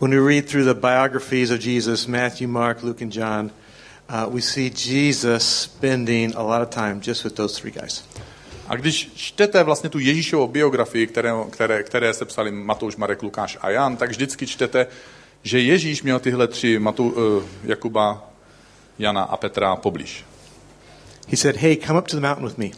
When 0.00 0.10
we 0.10 0.34
read 0.34 0.50
through 0.50 0.64
the 0.64 0.80
biographies 0.80 1.50
of 1.50 1.66
Jesus 1.66 2.06
Matthew, 2.06 2.48
Mark, 2.48 2.82
Luke, 2.82 3.04
and 3.04 3.14
John 3.14 3.50
uh, 4.08 4.34
we 4.34 4.40
see 4.40 4.70
Jesus 4.70 5.62
spending 5.62 6.34
a 6.34 6.42
lot 6.42 6.62
of 6.62 6.70
time 6.70 7.00
just 7.00 7.24
with 7.24 7.34
those 7.34 7.60
three 7.60 7.72
guys. 7.72 8.04
A 8.68 8.76
když 8.76 9.10
čtete 9.14 9.62
vlastně 9.62 9.90
tu 9.90 9.98
Ježíšovu 9.98 10.46
biografii, 10.46 11.06
které, 11.06 11.32
které, 11.50 11.82
které 11.82 12.14
se 12.14 12.24
psali 12.24 12.50
Matouš, 12.50 12.96
Marek, 12.96 13.22
Lukáš 13.22 13.58
a 13.60 13.70
Jan, 13.70 13.96
tak 13.96 14.10
vždycky 14.10 14.46
čtete, 14.46 14.86
že 15.42 15.60
Ježíš 15.60 16.02
měl 16.02 16.20
tyhle 16.20 16.48
tři, 16.48 16.78
Matu, 16.78 17.08
uh, 17.08 17.42
Jakuba, 17.64 18.30
Jana 18.98 19.22
a 19.22 19.36
Petra 19.36 19.76
poblíž. 19.76 20.24
He 21.26 21.36
said, 21.36 21.56
Hey, 21.56 21.76
come 21.76 21.98
up 21.98 22.08
to 22.08 22.16
the 22.16 22.22
mountain 22.22 22.44
with 22.44 22.58
me. 22.58 22.70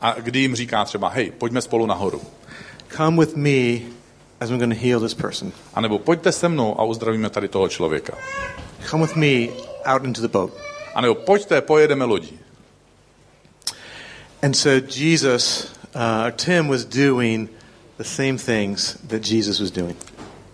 A 0.00 0.14
kdy 0.20 0.38
jim 0.38 0.56
říká 0.56 0.84
třeba, 0.84 1.08
hej, 1.08 1.30
pojďme 1.30 1.62
spolu 1.62 1.86
nahoru. 1.86 2.22
Come 2.96 3.16
with 3.16 3.36
me 3.36 3.80
as 4.40 4.50
I'm 4.50 4.58
going 4.58 4.74
to 4.74 4.86
heal 4.86 5.00
this 5.00 5.14
person. 5.14 5.52
A 5.74 5.80
nebo 5.80 5.98
pojďte 5.98 6.32
se 6.32 6.48
mnou 6.48 6.80
a 6.80 6.84
uzdravíme 6.84 7.30
tady 7.30 7.48
toho 7.48 7.68
člověka. 7.68 8.18
Come 8.90 9.06
with 9.06 9.16
me 9.16 9.48
out 9.84 10.04
into 10.04 10.20
the 10.20 10.28
boat. 10.28 10.52
A 10.94 11.00
nebo 11.00 11.14
pojďte, 11.14 11.60
pojedeme 11.60 12.04
lodí. 12.04 12.38
And 14.42 14.54
so 14.54 14.86
Jesus, 14.98 15.72
uh, 15.94 16.30
Tim 16.36 16.68
was 16.68 16.84
doing 16.84 17.50
the 17.98 18.04
same 18.04 18.38
things 18.38 18.98
that 19.08 19.22
Jesus 19.22 19.60
was 19.60 19.70
doing. 19.70 19.96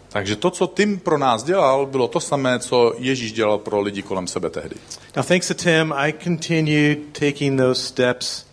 Takže 0.09 0.37
to, 0.37 0.51
co 0.51 0.67
Tim 0.67 0.99
pro 0.99 1.19
nás 1.19 1.43
dělal, 1.43 1.87
bylo 1.87 2.09
to 2.09 2.21
samé, 2.21 2.59
co 2.59 2.95
Ježíš 2.99 3.33
dělal 3.33 3.59
pro 3.59 3.81
lidi 3.81 4.03
kolem 4.03 4.27
sebe 4.27 4.51
tehdy. 4.51 4.77
Now, 5.17 5.25
thanks 5.25 5.49
to 5.49 5.55
Tim, 5.55 5.93
I 5.97 6.15
continued 6.25 6.99
taking 7.13 7.61
those 7.61 7.83
steps 7.83 8.45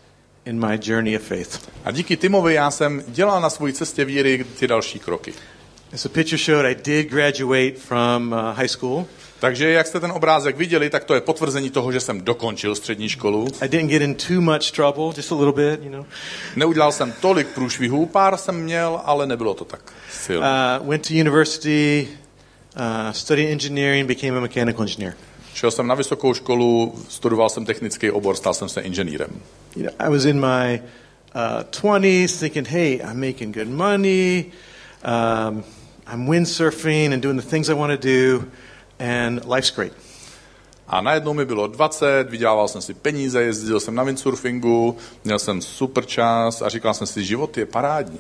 in 0.46 0.66
my 0.68 0.80
journey 0.82 1.16
of 1.16 1.24
faith. 1.24 1.70
A 1.86 1.92
díky 1.92 2.18
Timovi 2.18 2.54
já 2.54 2.72
jsem 2.72 3.04
dělal 3.08 3.42
na 3.42 3.50
své 3.50 3.74
cestě 3.74 4.06
víry 4.06 4.46
ty 4.60 4.68
další 4.68 5.00
kroky. 5.00 5.34
As 5.94 6.04
the 6.04 6.10
picture 6.10 6.38
showed, 6.38 6.66
I 6.66 6.76
did 6.76 7.10
graduate 7.10 7.76
from 7.78 8.32
uh, 8.32 8.58
high 8.58 8.68
school. 8.68 9.06
Takže 9.46 9.72
jak 9.72 9.88
jste 9.88 10.00
ten 10.00 10.12
obrázek 10.12 10.58
viděli, 10.58 10.90
tak 10.90 11.04
to 11.04 11.14
je 11.16 11.22
potvrzení 11.22 11.70
toho, 11.70 11.92
že 11.92 12.00
jsem 12.00 12.22
dokončil 12.22 12.76
střední 12.76 13.10
školu. 13.10 13.48
I 13.62 13.70
didn't 13.70 13.90
get 13.90 14.02
in 14.02 14.16
too 14.16 14.42
much 14.42 14.72
trouble, 14.72 15.14
just 15.18 15.32
a 15.32 15.36
little 15.36 15.54
bit, 15.54 15.84
you 15.84 15.92
know. 15.92 16.06
Neudělal 16.56 16.92
jsem 16.92 17.14
tolik 17.22 17.48
průšvihů, 17.48 18.06
pár 18.06 18.38
jsem 18.38 18.56
měl, 18.56 19.02
ale 19.04 19.28
nebylo 19.28 19.54
to 19.54 19.66
tak 19.66 19.94
silné. 20.12 20.48
Uh, 20.80 20.88
went 20.88 21.08
to 21.08 21.14
university, 21.14 22.08
uh, 22.76 23.12
studied 23.12 23.52
engineering, 23.52 24.08
became 24.08 24.38
a 24.38 24.42
mechanical 24.42 24.82
engineer. 24.82 25.14
Šel 25.54 25.72
jsem 25.72 25.88
na 25.88 25.96
vysokou 25.96 26.34
školu, 26.34 26.96
studoval 27.10 27.50
jsem 27.50 27.66
technický 27.66 28.12
obor, 28.12 28.36
stal 28.36 28.54
jsem 28.54 28.70
se 28.70 28.82
inženýrem. 28.82 29.30
You 29.76 29.84
know, 29.84 29.94
I 30.00 30.10
was 30.10 30.26
in 30.26 30.40
my 30.40 30.82
uh, 31.36 31.64
20s 31.70 32.40
thinking, 32.40 32.68
hey, 32.68 32.94
I'm 32.94 33.28
making 33.28 33.56
good 33.56 33.70
money. 33.70 34.46
Um, 35.04 35.64
I'm 36.14 36.30
windsurfing 36.30 37.14
and 37.14 37.24
doing 37.24 37.42
the 37.42 37.50
things 37.50 37.70
I 37.70 37.74
want 37.74 38.02
to 38.02 38.08
do, 38.08 38.46
and 39.00 39.42
life's 39.46 39.76
great. 39.76 39.92
A 40.88 41.02
najednou 41.02 41.34
mi 41.34 41.46
bylo 41.46 41.68
20, 41.68 42.30
vydělával 42.30 42.68
jsem 42.68 42.82
si 42.82 42.94
peníze, 42.94 43.44
jezdil 43.44 43.80
jsem 43.80 43.96
na 43.96 44.04
windsurfingu, 44.04 44.98
měl 45.24 45.40
jsem 45.40 45.62
super 45.62 46.06
čas 46.06 46.62
a 46.62 46.70
říkal 46.70 46.94
jsem 46.94 47.08
si, 47.08 47.24
život 47.24 47.58
je 47.58 47.66
parádní. 47.66 48.20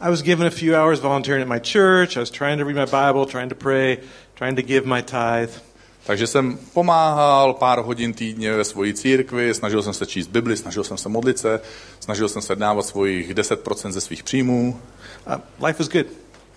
I 0.00 0.10
was 0.10 0.22
given 0.22 0.46
a 0.46 0.50
few 0.50 0.74
hours 0.74 1.00
volunteering 1.00 1.42
at 1.42 1.48
my 1.48 1.60
church. 1.72 2.16
I 2.16 2.20
was 2.20 2.30
trying 2.30 2.58
to 2.60 2.64
read 2.64 2.76
my 2.76 2.84
Bible, 2.84 3.26
trying 3.26 3.48
to 3.48 3.54
pray, 3.54 3.98
trying 4.34 4.56
to 4.56 4.62
give 4.62 4.86
my 4.86 5.02
tithe. 5.02 5.60
Takže 6.06 6.26
jsem 6.26 6.58
pomáhal 6.72 7.54
pár 7.54 7.78
hodin 7.78 8.12
týdně 8.12 8.52
ve 8.52 8.64
svoji 8.64 8.94
církvi, 8.94 9.54
snažil 9.54 9.82
jsem 9.82 9.94
se 9.94 10.06
číst 10.06 10.26
Bibli, 10.26 10.56
snažil 10.56 10.84
jsem 10.84 10.96
se 10.98 11.08
modlit 11.08 11.38
se, 11.38 11.60
snažil 12.00 12.28
jsem 12.28 12.42
se 12.42 12.56
dávat 12.56 12.86
svojich 12.86 13.34
10% 13.34 13.90
ze 13.90 14.00
svých 14.00 14.22
příjmů. 14.22 14.80
Uh, 15.26 15.66
life 15.66 15.78
was 15.78 15.88
good. 15.88 16.06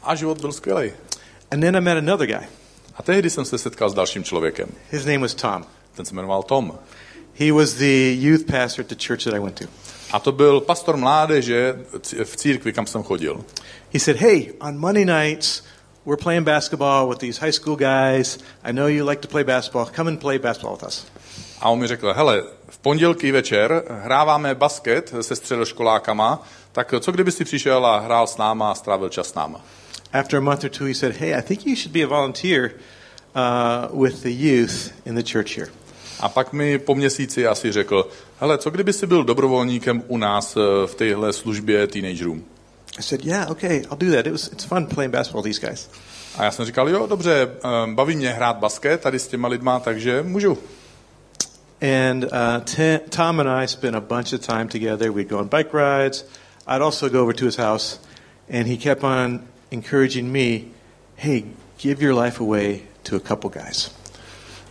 A 0.03 0.15
život 0.15 0.41
byl 0.41 0.51
skvělý. 0.51 0.91
And 1.51 1.61
then 1.61 1.75
I 1.75 1.81
met 1.81 1.97
another 1.97 2.27
guy. 2.27 2.58
A 2.99 3.03
tehdy 3.03 3.29
jsem 3.29 3.45
se 3.45 3.57
setkal 3.57 3.89
s 3.89 3.93
dalším 3.93 4.23
člověkem. 4.23 4.69
His 4.91 5.05
name 5.05 5.17
was 5.17 5.33
Tom. 5.33 5.65
Ten 5.95 6.05
se 6.05 6.15
jmenoval 6.15 6.43
Tom. 6.43 6.79
He 7.39 7.51
was 7.51 7.73
the 7.73 8.15
youth 8.19 8.45
pastor 8.45 8.85
at 8.85 8.89
the 8.89 9.07
church 9.07 9.23
that 9.23 9.33
I 9.33 9.39
went 9.39 9.59
to. 9.59 9.65
A 10.11 10.19
to 10.19 10.31
byl 10.31 10.61
pastor 10.61 10.97
mládeže 10.97 11.79
v 12.23 12.35
církvi, 12.35 12.73
kam 12.73 12.87
jsem 12.87 13.03
chodil. 13.03 13.45
He 13.93 13.99
said, 13.99 14.17
Hey, 14.17 14.53
on 14.61 14.77
Monday 14.77 15.05
nights, 15.05 15.63
we're 16.05 16.23
playing 16.23 16.45
basketball 16.45 17.09
with 17.09 17.19
these 17.19 17.45
high 17.45 17.53
school 17.53 17.75
guys. 17.75 18.37
I 18.63 18.73
know 18.73 18.87
you 18.87 19.09
like 19.09 19.21
to 19.21 19.27
play 19.27 19.43
basketball. 19.43 19.85
Come 19.95 20.11
and 20.11 20.19
play 20.19 20.39
basketball 20.39 20.75
with 20.75 20.87
us. 20.87 21.05
A 21.61 21.69
on 21.69 21.79
mi 21.79 21.87
řekl, 21.87 22.13
hele, 22.13 22.43
v 22.69 22.77
pondělky 22.77 23.31
večer 23.31 23.83
hráváme 23.89 24.55
basket 24.55 25.13
se 25.21 25.35
středoškolákama, 25.35 26.43
tak 26.71 26.93
co 26.99 27.11
kdyby 27.11 27.31
si 27.31 27.45
přišel 27.45 27.85
a 27.85 27.99
hrál 27.99 28.27
s 28.27 28.37
náma 28.37 28.71
a 28.71 28.75
strávil 28.75 29.09
čas 29.09 29.29
s 29.29 29.33
náma? 29.33 29.61
After 30.13 30.37
a 30.37 30.41
month 30.41 30.63
or 30.63 30.69
two, 30.69 30.85
he 30.85 30.93
said, 30.93 31.15
Hey, 31.17 31.35
I 31.35 31.41
think 31.41 31.65
you 31.65 31.75
should 31.75 31.93
be 31.93 32.01
a 32.03 32.07
volunteer 32.07 32.71
uh, 33.35 33.87
with 33.93 34.23
the 34.23 34.31
youth 34.31 34.91
in 35.05 35.15
the 35.15 35.23
church 35.23 35.55
here. 35.55 35.69
A 36.19 36.29
pak 36.29 36.53
mi 36.53 36.79
po 36.79 36.95
měsíci 36.95 37.47
asi 37.47 37.71
řekl, 37.71 38.07
hele, 38.39 38.57
co 38.57 38.69
kdyby 38.69 38.93
si 38.93 39.07
byl 39.07 39.23
dobrovolníkem 39.23 40.03
u 40.07 40.17
nás 40.17 40.57
eh, 40.57 40.87
v 40.87 40.95
téhle 40.95 41.33
službě 41.33 41.87
teenagerům? 41.87 42.45
I 42.99 43.03
said, 43.03 43.25
Yeah, 43.25 43.51
okay, 43.51 43.77
I'll 43.77 43.97
do 43.97 44.11
that. 44.15 44.27
It 44.27 44.31
was, 44.31 44.47
it's 44.51 44.63
fun 44.63 44.85
playing 44.85 45.13
basketball 45.13 45.43
with 45.43 45.55
these 45.55 45.67
guys. 45.67 45.89
A 46.37 46.43
já 46.43 46.51
jsem 46.51 46.65
říkal, 46.65 46.89
jo, 46.89 47.07
dobře, 47.07 47.47
eh, 47.63 47.93
baví 47.93 48.15
mě 48.15 48.29
hrát 48.29 48.57
basket 48.57 49.01
tady 49.01 49.19
s 49.19 49.27
těma 49.27 49.47
lidma, 49.47 49.79
takže 49.79 50.23
můžu. 50.23 50.57
And 51.81 52.23
uh, 52.23 52.29
t- 52.75 52.99
Tom 53.09 53.39
and 53.39 53.47
I 53.47 53.67
spent 53.67 53.95
a 53.95 54.01
bunch 54.01 54.33
of 54.33 54.45
time 54.45 54.67
together. 54.67 55.11
We'd 55.11 55.29
go 55.29 55.39
on 55.39 55.47
bike 55.47 55.69
rides. 55.73 56.25
I'd 56.67 56.81
also 56.81 57.09
go 57.09 57.21
over 57.21 57.33
to 57.33 57.45
his 57.45 57.57
house, 57.57 57.99
and 58.49 58.67
he 58.67 58.75
kept 58.77 59.03
on 59.03 59.39
encouraging 59.71 60.31
me, 60.31 60.61
hey, 61.15 61.43
give 61.77 62.05
your 62.05 62.23
life 62.23 62.41
away 62.41 62.81
to 63.03 63.15
a 63.15 63.19
couple 63.19 63.49
guys. 63.49 63.91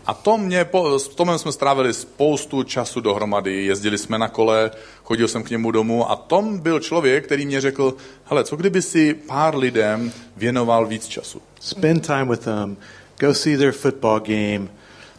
A 0.07 0.15
to 0.15 0.39
mě, 0.39 0.65
po, 0.65 0.99
s 0.99 1.09
Tomem 1.09 1.39
jsme 1.39 1.53
strávili 1.53 1.95
spoustu 1.95 2.63
času 2.63 3.01
dohromady, 3.01 3.65
jezdili 3.65 3.99
jsme 3.99 4.19
na 4.19 4.29
kole, 4.29 4.71
chodil 5.05 5.29
jsem 5.29 5.43
k 5.43 5.51
němu 5.51 5.71
domů 5.71 6.11
a 6.11 6.17
Tom 6.17 6.59
byl 6.59 6.81
člověk, 6.81 7.25
který 7.25 7.47
mě 7.47 7.61
řekl, 7.61 7.97
hele, 8.25 8.45
co 8.45 8.57
kdyby 8.57 8.83
si 8.83 9.15
pár 9.15 9.57
lidem 9.57 10.13
věnoval 10.37 10.87
víc 10.87 11.07
času? 11.07 11.43
Spend 11.61 12.07
time 12.07 12.29
with 12.29 12.41
them, 12.41 12.77
go 13.19 13.35
see 13.35 13.57
their 13.57 13.73
football 13.73 14.21
game, 14.21 14.69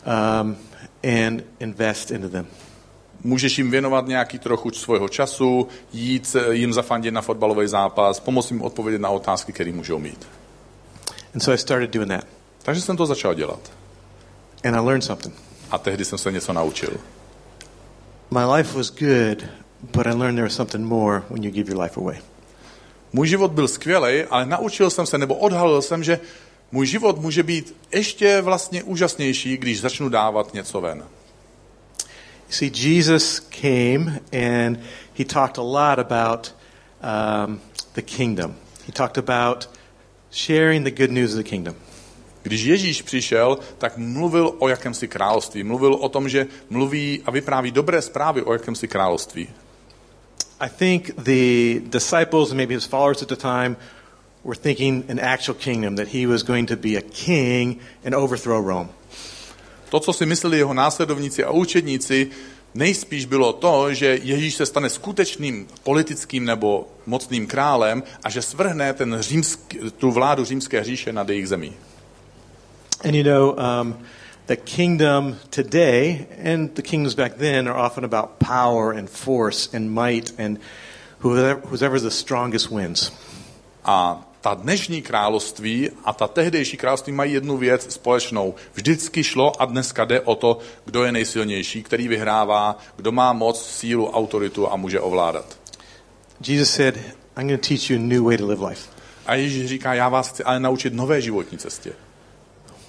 um, 0.06 0.58
and 1.04 1.44
invest 1.60 2.12
into 2.12 2.30
them. 2.30 2.48
Můžeš 3.24 3.58
jim 3.58 3.72
věnovat 3.72 4.08
nějaký 4.08 4.40
trochu 4.40 4.72
svého 4.72 5.10
času, 5.10 5.68
jít 5.94 6.36
eh, 6.36 6.54
jim 6.56 6.74
zafandit 6.74 7.14
na 7.14 7.22
fotbalový 7.22 7.68
zápas, 7.68 8.20
pomoct 8.20 8.52
jim 8.52 8.62
odpovědět 8.62 9.02
na 9.02 9.10
otázky, 9.10 9.54
které 9.54 9.72
můžou 9.72 10.00
mít. 10.00 10.28
And 11.34 11.42
so 11.42 11.54
I 11.54 11.58
started 11.58 11.94
doing 11.94 12.10
that. 12.10 12.28
Takže 12.64 12.82
jsem 12.82 12.98
to 12.98 13.06
začal 13.06 13.34
dělat. 13.34 13.72
And 14.64 14.76
I 14.76 14.80
learned 14.80 15.04
something. 15.04 15.36
A 15.72 15.78
tehdy 15.78 16.06
jsem 16.06 16.18
se 16.18 16.32
něco 16.32 16.54
naučil. 16.54 16.98
My 18.32 18.46
life 18.56 18.78
was 18.78 18.92
good, 18.92 19.46
but 19.82 20.08
I 20.08 20.14
learned 20.14 20.36
there 20.36 20.48
was 20.48 20.54
something 20.54 20.86
more 20.86 21.24
when 21.30 21.44
you 21.44 21.52
give 21.52 21.72
your 21.72 21.82
life 21.82 22.00
away. 22.02 22.18
Můj 23.14 23.28
život 23.28 23.52
byl 23.52 23.68
skvělý, 23.68 24.24
ale 24.24 24.46
naučil 24.46 24.90
jsem 24.90 25.06
se, 25.06 25.18
nebo 25.18 25.36
odhalil 25.36 25.82
jsem, 25.82 26.04
že 26.04 26.20
můj 26.72 26.86
život 26.86 27.20
může 27.20 27.44
být 27.44 27.76
ještě 27.92 28.42
vlastně 28.42 28.84
úžasnější, 28.84 29.58
když 29.58 29.82
začnu 29.82 30.10
dávat 30.10 30.54
něco 30.54 30.82
ven. 30.82 31.04
You 32.50 32.56
see, 32.56 32.70
Jesus 32.72 33.40
came 33.40 34.22
and 34.34 34.80
he 35.14 35.24
talked 35.24 35.58
a 35.58 35.62
lot 35.62 36.00
about 36.00 36.52
um, 37.00 37.62
the 37.94 38.02
kingdom. 38.02 38.56
He 38.86 38.92
talked 38.92 39.20
about 39.20 39.68
sharing 40.32 40.84
the 40.84 40.90
good 40.90 41.12
news 41.12 41.34
of 41.34 41.38
the 41.38 41.50
kingdom. 41.50 41.76
Když 42.44 42.64
Ježíš 42.64 43.02
přišel, 43.02 43.60
tak 43.78 43.98
mluvil 43.98 44.56
o 44.60 44.68
jakémsi 44.68 45.08
království. 45.08 45.64
Mluvil 45.64 45.94
o 45.94 46.10
tom, 46.10 46.30
že 46.30 46.48
mluví 46.70 47.22
a 47.26 47.32
vypráví 47.32 47.72
dobré 47.72 48.02
zprávy 48.02 48.42
o 48.42 48.54
jakémsi 48.54 48.88
království. 48.88 49.48
I 50.60 50.70
think 50.70 51.12
the 51.16 51.80
disciples 51.80 52.50
and 52.50 52.58
maybe 52.58 52.74
his 52.74 52.86
followers 52.86 53.22
at 53.22 53.30
the 53.30 53.36
time 53.36 53.78
were 54.44 54.60
thinking 54.60 55.06
an 55.10 55.20
actual 55.20 55.56
kingdom, 55.56 55.96
that 55.96 56.08
he 56.08 56.28
was 56.28 56.44
going 56.44 56.68
to 56.68 56.76
be 56.76 56.98
a 56.98 57.02
king 57.02 57.78
and 58.06 58.16
overthrow 58.16 58.60
Rome. 58.60 58.90
To, 59.90 60.00
co 60.00 60.14
si 60.14 60.26
mysleli 60.26 60.58
jeho 60.58 60.74
následovníci 60.74 61.44
a 61.44 61.52
učedníci, 61.52 62.30
nejspíš 62.74 63.26
bylo 63.26 63.54
to, 63.54 63.94
že 63.94 64.20
Ježíš 64.22 64.56
se 64.56 64.66
stane 64.66 64.90
skutečným 64.90 65.68
politickým 65.84 66.46
nebo 66.46 66.88
mocným 67.06 67.48
králem 67.48 68.04
a 68.24 68.30
že 68.30 68.42
svrhne 68.42 68.94
ten 68.94 69.18
římský, 69.20 69.80
tu 69.98 70.12
vládu 70.12 70.46
římské 70.46 70.84
říše 70.84 71.14
nad 71.14 71.30
jejich 71.30 71.48
zemí. 71.48 71.74
And 73.04 73.16
you 73.16 73.24
know, 73.24 73.56
um, 73.56 73.96
the 74.48 74.56
kingdom 74.56 75.36
today 75.50 76.28
and 76.54 76.74
the 76.76 76.82
kingdoms 76.82 77.16
back 77.16 77.38
then 77.38 77.68
are 77.70 77.86
often 77.86 78.06
about 78.06 78.30
power 78.40 78.98
and 78.98 79.10
force 79.10 79.78
and 79.78 79.90
might 79.90 80.34
and 80.40 80.60
whoever, 81.20 81.62
whoever's 81.66 82.04
the 82.04 82.12
strongest 82.12 82.70
wins. 82.72 83.12
A 83.86 84.29
ta 84.42 84.54
dnešní 84.54 85.02
království 85.02 85.90
a 86.06 86.14
ta 86.14 86.28
tehdejší 86.28 86.78
království 86.78 87.14
mají 87.14 87.34
jednu 87.34 87.58
věc 87.58 87.94
společnou. 87.94 88.56
Vždycky 88.74 89.24
šlo 89.24 89.62
a 89.62 89.66
dneska 89.66 90.06
jde 90.06 90.22
o 90.22 90.36
to, 90.36 90.58
kdo 90.86 91.04
je 91.04 91.12
nejsilnější, 91.12 91.84
který 91.84 92.08
vyhrává, 92.08 92.78
kdo 92.96 93.12
má 93.12 93.34
moc, 93.34 93.66
sílu, 93.66 94.10
autoritu 94.10 94.72
a 94.72 94.76
může 94.76 95.00
ovládat. 95.00 95.58
Jesus 96.48 96.70
said, 96.70 96.96
I'm 97.38 97.48
going 97.48 97.62
to 97.62 97.68
teach 97.68 97.90
you 97.90 97.98
a 97.98 98.00
new 98.00 98.24
way 98.24 98.38
to 98.38 98.48
live 98.48 98.68
life. 98.68 98.90
A 99.26 99.36
Ježíš 99.36 99.66
říká, 99.66 99.94
já 99.94 100.10
vás 100.10 100.30
chci 100.30 100.44
ale 100.44 100.60
naučit 100.60 100.94
nové 100.94 101.22
životní 101.22 101.58
cestě. 101.58 101.94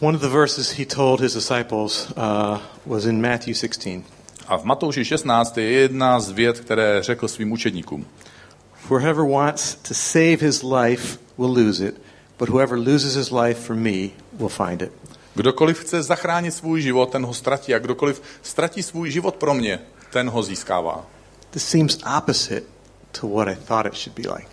One 0.00 0.16
of 0.16 0.22
the 0.22 0.28
verses 0.28 0.78
he 0.78 0.86
told 0.86 1.20
his 1.20 1.34
disciples 1.34 2.08
uh, 2.16 2.58
was 2.86 3.04
in 3.04 3.20
Matthew 3.20 3.54
16. 3.54 4.04
A 4.46 4.56
v 4.56 4.64
Matouši 4.64 5.04
16 5.04 5.58
je 5.58 5.70
jedna 5.70 6.20
z 6.20 6.30
věd, 6.30 6.60
které 6.60 7.02
řekl 7.02 7.28
svým 7.28 7.52
učedníkům. 7.52 8.06
Whoever 8.88 9.24
wants 9.24 9.74
to 9.74 9.94
save 9.94 10.36
his 10.40 10.62
life 10.62 11.18
will 11.40 11.54
lose 11.54 11.80
it, 11.80 11.94
but 12.38 12.48
whoever 12.48 12.78
loses 12.78 13.14
his 13.14 13.30
life 13.30 13.58
for 13.58 13.76
me 13.76 14.10
will 14.38 14.48
find 14.48 14.82
it. 14.82 14.92
Kdokoliv 15.34 15.80
chce 15.80 16.02
zachránit 16.02 16.54
svůj 16.54 16.82
život, 16.82 17.10
ten 17.10 17.24
ho 17.26 17.34
ztratí. 17.34 17.74
A 17.74 17.78
kdokoliv 17.78 18.22
ztratí 18.42 18.82
svůj 18.82 19.10
život 19.10 19.36
pro 19.36 19.54
mě, 19.54 19.80
ten 20.12 20.30
ho 20.30 20.42
získává. 20.42 21.06
This 21.50 21.64
seems 21.64 21.98
opposite 22.18 22.62
to 23.20 23.28
what 23.28 23.48
I 23.48 23.56
thought 23.56 23.86
it 23.86 23.94
should 23.94 24.18
be 24.18 24.34
like. 24.34 24.48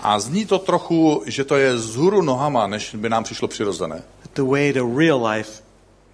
A 0.00 0.18
zní 0.20 0.46
to 0.46 0.58
trochu, 0.58 1.22
že 1.26 1.44
to 1.44 1.56
je 1.56 1.78
zhůru 1.78 2.22
nohama, 2.22 2.66
než 2.66 2.94
by 2.94 3.08
nám 3.08 3.24
přišlo 3.24 3.48
přirozené. 3.48 4.02
The 4.34 4.42
way 4.42 4.72
to 4.72 4.98
real 4.98 5.26
life 5.26 5.62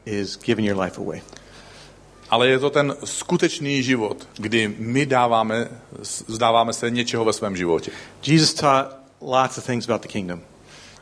is 0.07 0.39
giving 0.39 0.69
your 0.69 0.81
life 0.81 1.01
away. 1.01 1.23
Ale 2.31 2.49
je 2.49 2.59
to 2.59 2.71
ten 2.71 2.97
skutečný 3.05 3.83
život, 3.83 4.29
kdy 4.37 4.75
my 4.79 5.07
dáváme, 5.07 5.69
zdáváme 6.27 6.73
se 6.73 6.91
něčeho 6.91 7.25
ve 7.25 7.33
svém 7.33 7.57
životě. 7.57 7.91
Jesus 8.27 8.55
taught 8.55 9.02
lots 9.23 9.59
of 9.59 9.65
things 9.65 9.89
about 9.89 10.03
the 10.03 10.09
kingdom. 10.09 10.41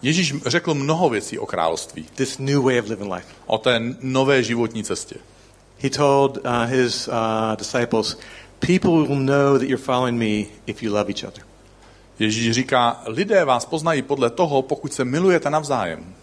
Ježíš 0.02 0.34
řekl 0.46 0.74
mnoho 0.74 1.08
věcí 1.08 1.38
o 1.38 1.46
království, 1.46 2.06
This 2.14 2.38
new 2.38 2.62
way 2.62 2.78
of 2.80 2.88
living 2.88 3.12
life. 3.12 3.26
o 3.46 3.58
té 3.58 3.80
nové 4.00 4.42
životní 4.42 4.84
cestě. 4.84 5.16
He 5.82 5.90
told 5.90 6.36
uh, 6.36 6.42
his 6.66 7.08
uh, 7.08 7.14
disciples, 7.58 8.18
People 8.58 8.90
will 8.90 9.20
know 9.20 9.58
that 9.58 9.68
you're 9.68 9.82
following 9.84 10.18
me 10.18 10.50
if 10.66 10.82
you 10.82 10.92
love 10.94 11.10
each 11.10 11.24
other. 11.24 11.44
Ježíš 12.18 12.54
říká, 12.54 13.02
lidé 13.06 13.44
vás 13.44 13.66
poznají 13.66 14.02
podle 14.02 14.30
toho, 14.30 14.62
pokud 14.62 14.92
se 14.92 15.04
milujete 15.04 15.50
navzájem. 15.50 16.14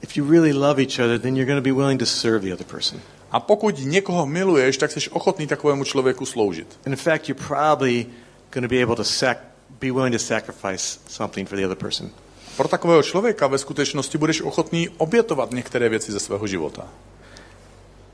If 0.00 0.16
you 0.16 0.30
really 0.30 0.52
love 0.52 0.82
each 0.82 0.98
other, 0.98 1.18
then 1.18 1.36
you're 1.36 1.52
going 1.52 1.64
to 1.64 1.68
be 1.74 1.80
willing 1.80 2.00
to 2.00 2.06
serve 2.06 2.40
the 2.46 2.52
other 2.54 2.66
person. 2.66 3.00
A 3.30 3.40
pokud 3.40 3.78
někoho 3.78 4.26
miluješ, 4.26 4.76
tak 4.76 4.90
jsi 4.92 5.10
ochotný 5.10 5.46
takovému 5.46 5.84
člověku 5.84 6.26
sloužit. 6.26 6.78
And 6.86 6.92
in 6.92 6.96
fact, 6.96 7.28
you're 7.28 7.46
probably 7.46 8.06
going 8.52 8.68
to 8.70 8.74
be 8.74 8.82
able 8.82 8.96
to 8.96 9.02
sac- 9.02 9.36
be 9.80 9.92
willing 9.92 10.12
to 10.12 10.18
sacrifice 10.18 10.98
something 11.08 11.48
for 11.48 11.58
the 11.58 11.64
other 11.64 11.76
person. 11.76 12.10
Pro 12.56 12.68
takového 12.68 13.02
člověka 13.02 13.46
ve 13.46 13.58
skutečnosti 13.58 14.18
budeš 14.18 14.40
ochotný 14.40 14.88
obětovat 14.88 15.50
některé 15.50 15.88
věci 15.88 16.12
ze 16.12 16.20
svého 16.20 16.46
života. 16.46 16.88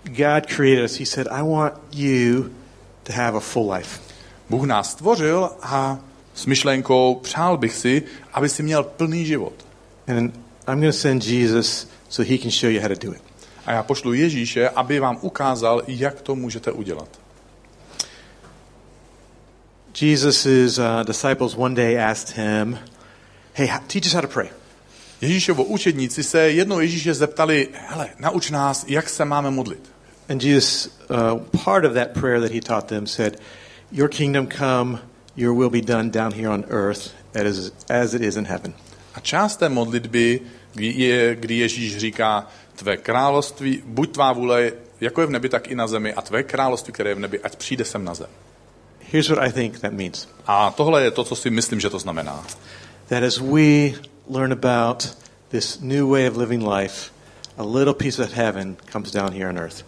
God 0.04 0.46
created 0.46 0.84
us. 0.84 0.98
He 0.98 1.06
said, 1.06 1.26
I 1.30 1.42
want 1.42 1.74
you 1.92 2.50
to 3.02 3.12
have 3.12 3.36
a 3.36 3.40
full 3.40 3.72
life. 3.72 4.00
Bůh 4.50 4.66
nás 4.66 4.90
stvořil 4.90 5.50
a 5.62 5.98
s 6.34 6.46
myšlenkou 6.46 7.20
přál 7.22 7.56
bych 7.56 7.74
si, 7.74 8.02
aby 8.32 8.48
si 8.48 8.62
měl 8.62 8.82
plný 8.82 9.26
život. 9.26 9.52
And 10.08 10.34
I'm 10.68 10.80
going 10.80 10.94
to 10.94 10.98
send 10.98 11.24
Jesus 11.24 11.88
so 12.08 12.30
he 12.32 12.38
can 12.38 12.50
show 12.50 12.70
you 12.70 12.80
how 12.80 12.88
to 12.88 13.06
do 13.06 13.12
it. 13.12 13.22
A 13.66 13.72
já 13.72 13.82
pošlu 13.82 14.12
Ježíše, 14.12 14.68
aby 14.68 15.00
vám 15.00 15.18
ukázal, 15.20 15.82
jak 15.86 16.20
to 16.20 16.34
můžete 16.34 16.72
udělat. 16.72 17.21
Jesus' 20.02 20.78
uh, 20.78 21.04
disciples 21.06 21.56
one 21.56 21.74
day 21.74 21.96
asked 21.96 22.36
him, 22.36 22.78
Hey, 23.54 23.68
teach 23.88 24.06
us 24.06 24.12
how 24.12 24.20
to 24.20 24.28
pray. 24.28 24.50
Ježíšovo 25.20 25.64
učedníci 25.64 26.22
se 26.22 26.50
jednou 26.50 26.80
Ježíše 26.80 27.14
zeptali, 27.14 27.68
hele, 27.88 28.08
nauč 28.18 28.50
nás, 28.50 28.84
jak 28.88 29.08
se 29.08 29.24
máme 29.24 29.50
modlit. 29.50 29.90
And 30.28 30.42
Jesus, 30.42 30.86
uh, 30.86 31.40
part 31.64 31.84
of 31.84 31.92
that 31.92 32.08
prayer 32.20 32.40
that 32.40 32.52
he 32.52 32.60
taught 32.60 32.86
them 32.86 33.06
said, 33.06 33.40
Your 33.92 34.08
kingdom 34.08 34.46
come, 34.46 34.98
your 35.36 35.54
will 35.54 35.70
be 35.70 35.80
done 35.80 36.10
down 36.10 36.32
here 36.32 36.50
on 36.50 36.64
earth 36.70 37.14
as, 37.34 37.72
as 37.88 38.14
it 38.14 38.22
is 38.22 38.36
in 38.36 38.46
heaven. 38.46 38.74
A 39.14 39.20
část 39.20 39.56
té 39.56 39.68
modlitby 39.68 40.40
je, 40.76 41.36
kdy 41.36 41.58
Ježíš 41.58 41.96
říká, 41.96 42.46
tvé 42.76 42.96
království, 42.96 43.82
buď 43.86 44.12
tvá 44.12 44.32
vůle, 44.32 44.72
jako 45.00 45.20
je 45.20 45.26
v 45.26 45.30
nebi, 45.30 45.48
tak 45.48 45.68
i 45.68 45.74
na 45.74 45.86
zemi, 45.86 46.14
a 46.14 46.22
tvé 46.22 46.42
království, 46.42 46.92
které 46.92 47.10
je 47.10 47.14
v 47.14 47.18
nebi, 47.18 47.40
ať 47.40 47.56
přijde 47.56 47.84
sem 47.84 48.04
na 48.04 48.14
zem. 48.14 48.28
Here's 49.12 49.30
what 49.30 49.48
I 49.48 49.52
think 49.52 49.80
that 49.80 49.92
means. 49.92 50.28
A 50.46 50.70
tohle 50.70 51.02
je 51.02 51.10
to, 51.10 51.24
co 51.24 51.36
si 51.36 51.50
myslím, 51.50 51.80
že 51.80 51.90
to 51.90 51.98
znamená. 51.98 52.44
That 53.08 53.22
as 53.22 53.38
we 53.38 53.92
learn 54.30 54.52
about 54.52 55.16
this 55.50 55.80
new 55.80 56.10
way 56.10 56.28
of 56.28 56.36
living 56.36 56.68
life, 56.68 57.10
a 57.58 57.62
little 57.62 57.94
piece 57.94 58.22
of 58.22 58.32
heaven 58.32 58.76
comes 58.92 59.10
down 59.10 59.32
here 59.32 59.48
on 59.48 59.58
earth. 59.58 59.84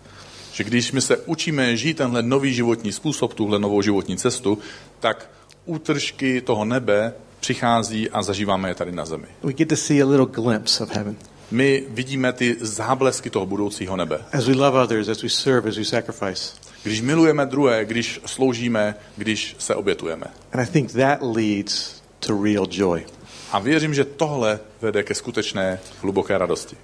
Že 0.52 0.64
když 0.64 0.92
my 0.92 1.00
se 1.00 1.16
učíme 1.16 1.76
žít 1.76 1.96
tenhle 1.96 2.22
nový 2.22 2.54
životní 2.54 2.92
způsob, 2.92 3.34
tuhle 3.34 3.58
novou 3.58 3.82
životní 3.82 4.16
cestu, 4.16 4.58
tak 5.00 5.30
útržky 5.64 6.40
toho 6.40 6.64
nebe 6.64 7.14
přichází 7.40 8.10
a 8.10 8.22
zažíváme 8.22 8.68
je 8.68 8.74
tady 8.74 8.92
na 8.92 9.04
zemi. 9.04 9.26
We 9.42 9.52
get 9.52 9.68
to 9.68 9.76
see 9.76 10.02
a 10.02 10.06
little 10.06 10.26
glimpse 10.26 10.84
of 10.84 10.90
heaven. 10.90 11.16
My 11.50 11.84
vidíme 11.88 12.32
ty 12.32 12.56
záblesky 12.60 13.30
toho 13.30 13.46
budoucího 13.46 13.96
nebe. 13.96 14.24
As 14.32 14.46
we 14.46 14.54
love 14.54 14.82
others, 14.82 15.08
as 15.08 15.22
we 15.22 15.28
serve, 15.28 15.68
as 15.68 15.76
we 15.76 15.84
sacrifice. 15.84 16.63
Když 16.84 17.00
milujeme 17.00 17.46
druhé, 17.46 17.84
když 17.84 18.20
sloužíme, 18.26 18.94
když 19.16 19.56
se 19.58 19.74
obětujeme. 19.74 20.26
And 20.52 20.60
I 20.60 20.66
think 20.66 20.92
that 20.92 21.18
leads 21.22 22.02
to 22.18 22.42
real 22.44 22.66
joy. 22.70 23.06
A 23.52 23.58
věřím, 23.58 23.94
že 23.94 24.04
tohle 24.04 24.60
vede 24.80 25.02
ke 25.02 25.14
skutečné 25.14 25.80
hluboké 26.00 26.38
radosti. 26.38 26.76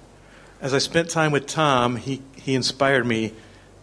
As 0.61 0.73
I 0.73 0.81
spent 0.81 1.13
time 1.13 1.31
with 1.31 1.53
Tom, 1.53 1.95
he, 1.95 2.17
he 2.45 2.53
inspired 2.53 3.05
me 3.05 3.29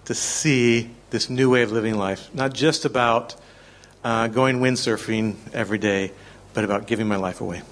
to 0.05 0.15
see 0.15 0.85
this 1.09 1.29
new 1.29 1.51
way 1.51 1.65
of 1.65 1.73
living 1.73 2.03
life, 2.03 2.23
not 2.35 2.61
just 2.61 2.87
about 2.87 3.39
uh, 4.05 4.35
going 4.35 4.63
windsurfing 4.63 5.37
every 5.53 5.79
day, 5.79 6.11
but 6.55 6.65
about 6.65 6.89
giving 6.89 7.09
my 7.09 7.17
life 7.27 7.45
away. 7.45 7.63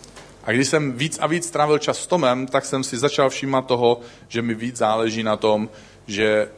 A 0.44 0.52
když 0.52 0.68
jsem 0.68 0.92
víc 0.92 1.18
a 1.20 1.26
víc 1.26 1.46
strávil 1.46 1.78
čas 1.78 1.98
s 1.98 2.06
Tomem, 2.06 2.46
tak 2.46 2.64
jsem 2.64 2.84
si 2.84 2.98
začal 2.98 3.30
všímat 3.30 3.66
toho, 3.66 4.00
že 4.28 4.42
mi 4.42 4.54
víc 4.54 4.76
záleží 4.76 5.22
na 5.22 5.36
tom, 5.36 5.68
že 6.06 6.48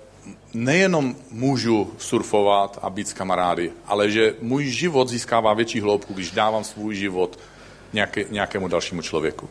nejenom 0.54 1.16
můžu 1.30 1.92
surfovat 1.98 2.78
a 2.82 2.90
být 2.90 3.08
s 3.08 3.12
kamarády, 3.12 3.72
ale 3.86 4.10
že 4.10 4.34
můj 4.40 4.64
život 4.64 5.08
získává 5.08 5.54
větší 5.54 5.80
hloubku, 5.80 6.14
když 6.14 6.30
dávám 6.30 6.64
svůj 6.64 6.94
život 6.94 7.38
nějaké, 7.92 8.24
nějakému 8.30 8.68
dalšímu 8.68 9.02
člověku. 9.02 9.48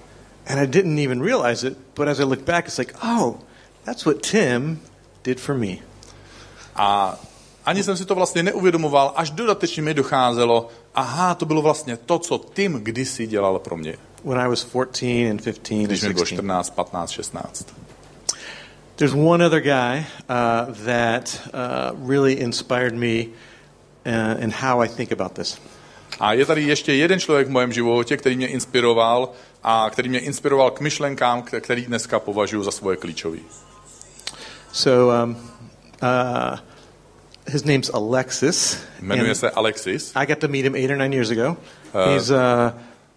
And 0.47 0.59
I 0.59 0.67
didn't 0.67 0.99
even 0.99 1.21
realize 1.23 1.67
it, 1.67 1.77
but 1.95 2.07
as 2.07 2.19
I 2.19 2.23
look 2.23 2.41
back, 2.41 2.67
it's 2.67 2.77
like, 2.77 2.93
oh, 3.03 3.33
that's 3.83 4.05
what 4.05 4.21
Tim 4.21 4.79
did 5.23 5.39
for 5.39 5.55
me. 5.55 5.75
A 6.75 7.19
ani 7.65 7.83
jsem 7.83 7.97
si 7.97 8.05
to 8.05 8.15
vlastně 8.15 8.43
neuvědomoval, 8.43 9.13
až 9.15 9.29
dodatečně 9.31 9.83
mi 9.83 9.93
docházelo, 9.93 10.67
aha, 10.95 11.35
to 11.35 11.45
bylo 11.45 11.61
vlastně 11.61 11.97
to, 11.97 12.19
co 12.19 12.37
Tim 12.53 12.73
kdysi 12.73 13.27
dělal 13.27 13.59
pro 13.59 13.77
mě, 13.77 13.97
When 14.23 14.37
I 14.37 14.47
was 14.47 14.65
14 14.65 15.03
and 15.03 15.41
15 15.43 15.71
and 15.71 15.87
když 15.87 16.01
mi 16.01 16.13
bylo 16.13 16.25
16. 16.25 16.37
14, 16.37 16.69
15, 16.69 17.11
16. 17.11 17.67
There's 18.97 19.13
one 19.13 19.45
other 19.45 19.61
guy 19.61 20.07
uh, 20.27 20.73
that 20.85 21.41
uh, 21.53 21.91
really 22.07 22.33
inspired 22.33 22.95
me 22.95 23.27
uh, 24.05 24.43
in 24.43 24.49
how 24.51 24.81
I 24.81 24.87
think 24.87 25.11
about 25.11 25.33
this. 25.33 25.57
A 26.19 26.33
je 26.33 26.45
tady 26.45 26.63
ještě 26.63 26.93
jeden 26.93 27.19
člověk 27.19 27.47
v 27.47 27.51
mém 27.51 27.73
životě, 27.73 28.17
který 28.17 28.35
mě 28.35 28.47
inspiroval 28.47 29.31
a 29.63 29.89
který 29.89 30.09
mě 30.09 30.19
inspiroval 30.19 30.71
k 30.71 30.79
myšlenkám, 30.79 31.41
který 31.41 31.85
dneska 31.85 32.19
považuji 32.19 32.63
za 32.63 32.71
svoje 32.71 32.97
klíčový. 32.97 33.41
So 34.71 35.23
um, 35.23 35.37
uh, 36.03 36.57
his 37.47 37.63
name's 37.63 37.89
Alexis. 37.93 38.77
Jmenuje 39.01 39.35
se 39.35 39.49
Alexis. 39.49 40.11
I 40.15 40.25
got 40.25 40.39
to 40.39 40.47
meet 40.47 40.65
him 40.65 40.75
eight 40.75 40.91
or 40.91 40.97
nine 40.97 41.13
years 41.13 41.29
ago. 41.31 41.57
He's 41.93 42.29
uh, 42.29 42.71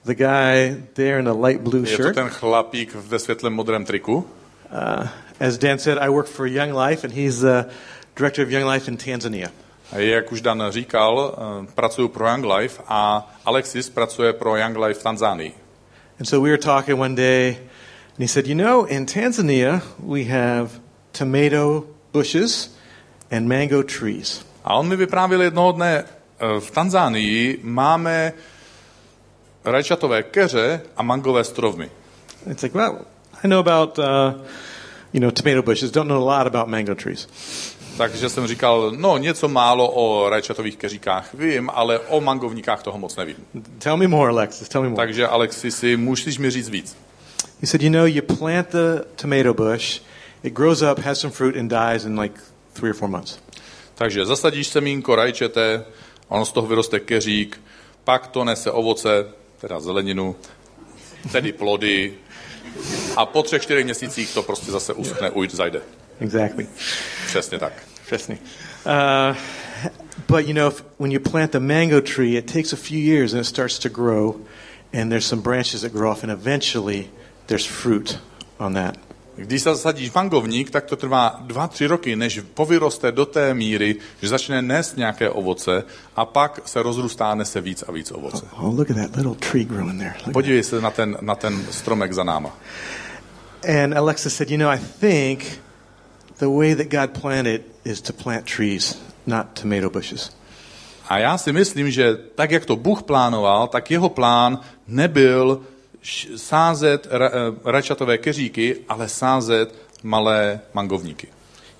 the 0.04 0.14
guy 0.14 0.82
there 0.92 1.18
in 1.18 1.24
the 1.24 1.46
light 1.46 1.60
blue 1.60 1.80
Je 1.80 1.96
to 1.96 2.02
shirt. 2.02 2.14
ten 2.14 2.28
chlapík 2.28 2.94
ve 2.94 3.18
světlém 3.18 3.52
modrém 3.52 3.84
triku. 3.84 4.26
Uh, 4.70 5.08
as 5.40 5.58
Dan 5.58 5.78
said, 5.78 5.98
I 5.98 6.10
work 6.10 6.26
for 6.26 6.46
Young 6.46 6.72
Life, 6.72 7.02
and 7.04 7.12
he's 7.12 7.40
the 7.40 7.70
director 8.14 8.42
of 8.42 8.50
Young 8.50 8.64
Life 8.64 8.88
in 8.88 8.96
Tanzania. 8.96 9.50
A 9.92 9.98
jak 9.98 10.32
už 10.32 10.40
Dan 10.40 10.62
říkal, 10.70 11.38
eh, 11.38 11.66
pracuji 11.74 12.08
pro 12.08 12.28
Young 12.28 12.44
Life 12.44 12.82
a 12.88 13.30
Alexis 13.44 13.90
pracuje 13.90 14.32
pro 14.32 14.56
Young 14.56 14.76
Life 14.76 15.00
v 15.00 15.02
Tanzánii. 15.02 15.52
And 16.18 16.28
so 16.28 16.40
we 16.40 16.50
were 16.50 16.58
talking 16.58 17.00
one 17.00 17.14
day, 17.14 17.56
and 18.08 18.18
he 18.18 18.28
said, 18.28 18.46
You 18.46 18.54
know, 18.54 18.84
in 18.84 19.06
Tanzania, 19.06 19.82
we 19.98 20.24
have 20.24 20.70
tomato 21.12 21.86
bushes 22.12 22.76
and 23.30 23.48
mango 23.48 23.82
trees. 23.82 24.44
A 24.64 24.74
on 24.74 24.88
mi 24.88 24.96
vyprávěl 24.96 25.42
jednoho 25.42 25.72
dne, 25.72 26.04
eh, 26.04 26.60
v 26.60 26.70
Tanzánii 26.70 27.60
máme 27.62 28.32
rajčatové 29.64 30.22
keře 30.22 30.80
a 30.96 31.02
mangové 31.02 31.44
stromy. 31.44 31.90
And 32.46 32.52
it's 32.52 32.62
like, 32.62 32.78
Well, 32.78 33.06
I 33.44 33.48
know 33.48 33.58
about, 33.58 33.98
uh, 33.98 34.34
you 35.12 35.20
know, 35.20 35.30
tomato 35.30 35.62
bushes, 35.62 35.90
don't 35.90 36.08
know 36.08 36.28
a 36.28 36.38
lot 36.38 36.46
about 36.46 36.68
mango 36.68 36.94
trees. 36.94 37.28
Takže 37.96 38.28
jsem 38.28 38.46
říkal, 38.46 38.92
no 38.96 39.18
něco 39.18 39.48
málo 39.48 39.90
o 39.90 40.30
rajčatových 40.30 40.76
keříkách 40.76 41.34
vím, 41.34 41.70
ale 41.74 41.98
o 41.98 42.20
mangovníkách 42.20 42.82
toho 42.82 42.98
moc 42.98 43.16
nevím. 43.16 43.36
Tell 43.78 43.96
me 43.96 44.08
more, 44.08 44.30
Alexis, 44.30 44.68
tell 44.68 44.82
me 44.82 44.88
more. 44.88 45.02
Takže 45.02 45.26
Alexisi, 45.26 45.96
můžeš 45.96 46.38
mi 46.38 46.50
říct 46.50 46.68
víc. 46.68 46.96
He 47.60 47.66
said, 47.66 47.82
You 47.82 47.90
know, 47.90 48.06
you 48.06 48.22
plant 48.22 48.68
the 48.68 49.04
tomato 49.16 49.54
bush, 49.54 50.00
it 50.42 50.52
grows 50.52 50.82
up, 50.82 50.98
has 50.98 51.20
some 51.20 51.32
fruit, 51.32 51.56
and 51.56 51.68
dies 51.68 52.04
in 52.04 52.20
like 52.20 52.40
three 52.72 52.90
or 52.90 52.96
four 52.96 53.08
months. 53.08 53.38
Takže 53.94 54.26
zasadíš 54.26 54.66
semínko 54.66 55.16
rajčete, 55.16 55.84
ono 56.28 56.44
z 56.44 56.52
toho 56.52 56.66
vyroste 56.66 57.00
keřík, 57.00 57.60
pak 58.04 58.26
to 58.26 58.44
nese 58.44 58.70
ovoce, 58.70 59.26
teda 59.60 59.80
zeleninu, 59.80 60.36
tedy 61.32 61.52
plody 61.52 62.14
a 63.16 63.26
po 63.26 63.42
třech, 63.42 63.62
čtyřech 63.62 63.84
měsících 63.84 64.34
to 64.34 64.42
prostě 64.42 64.72
zase 64.72 64.92
uschne, 64.92 65.30
ujď, 65.30 65.50
zajde. 65.50 65.82
Exactly. 66.20 66.66
Přesně 67.26 67.58
tak. 67.58 67.72
Me. 68.28 68.38
Uh, 68.84 69.36
but 70.28 70.46
you 70.46 70.54
know, 70.54 70.68
if, 70.68 70.84
when 70.98 71.12
you 71.12 71.20
plant 71.20 71.52
the 71.52 71.60
mango 71.60 72.00
tree, 72.00 72.36
it 72.36 72.52
takes 72.52 72.72
a 72.72 72.76
few 72.76 72.98
years 72.98 73.32
and 73.32 73.40
it 73.40 73.46
starts 73.46 73.78
to 73.78 73.88
grow, 73.88 74.34
and 74.92 75.12
there's 75.12 75.26
some 75.26 75.42
branches 75.42 75.82
that 75.82 75.92
grow 75.92 76.10
off, 76.10 76.24
and 76.24 76.32
eventually 76.32 77.08
there's 77.46 77.64
fruit 77.64 78.18
on 78.58 78.72
that. 78.74 78.96
Když 79.36 79.62
zasadíš 79.62 80.12
mangovník, 80.12 80.70
tak 80.70 80.84
to 80.84 80.96
trvá 80.96 81.40
dva, 81.40 81.68
tři 81.68 81.86
roky, 81.86 82.16
než 82.16 82.40
povyroste 82.54 83.12
do 83.12 83.26
té 83.26 83.54
míry, 83.54 83.96
že 84.22 84.28
začne 84.28 84.62
nést 84.62 84.96
nějaké 84.96 85.30
ovoce 85.30 85.84
a 86.16 86.24
pak 86.24 86.60
se 86.64 86.82
rozrůstá 86.82 87.30
a 87.30 87.34
nese 87.34 87.60
víc 87.60 87.84
a 87.88 87.92
víc 87.92 88.10
ovoce. 88.10 88.46
Oh, 88.56 88.78
look 88.78 88.90
at 88.90 88.96
that 88.96 89.16
little 89.16 89.34
tree 89.34 89.64
growing 89.64 89.98
there. 89.98 90.14
Look 90.26 90.32
Podívej 90.32 90.62
se 90.62 90.80
na 90.80 90.90
ten, 90.90 91.16
na 91.20 91.34
ten 91.34 91.66
stromek 91.70 92.12
za 92.12 92.24
náma. 92.24 92.56
And 93.68 93.98
Alexa 93.98 94.30
said, 94.30 94.50
You 94.50 94.58
know, 94.58 94.70
I 94.70 94.78
think 94.78 95.60
the 96.38 96.46
way 96.46 96.74
that 96.74 96.86
God 96.88 97.20
planted 97.20 97.62
is 97.84 98.00
to 98.00 98.12
plant 98.12 98.44
trees, 98.56 98.98
not 99.26 99.46
tomato 99.60 99.90
bushes. 99.90 100.30
A 101.08 101.18
já 101.18 101.38
si 101.38 101.52
myslím, 101.52 101.90
že 101.90 102.16
tak, 102.34 102.50
jak 102.50 102.64
to 102.64 102.76
Bůh 102.76 103.02
plánoval, 103.02 103.68
tak 103.68 103.90
jeho 103.90 104.08
plán 104.08 104.58
nebyl 104.86 105.60
sázet 106.36 107.06
ra, 107.10 107.26
eh, 107.28 107.32
rajčatové 107.64 108.18
keříky, 108.18 108.76
ale 108.88 109.08
sázet 109.08 109.74
malé 110.02 110.60
mangovníky. 110.74 111.28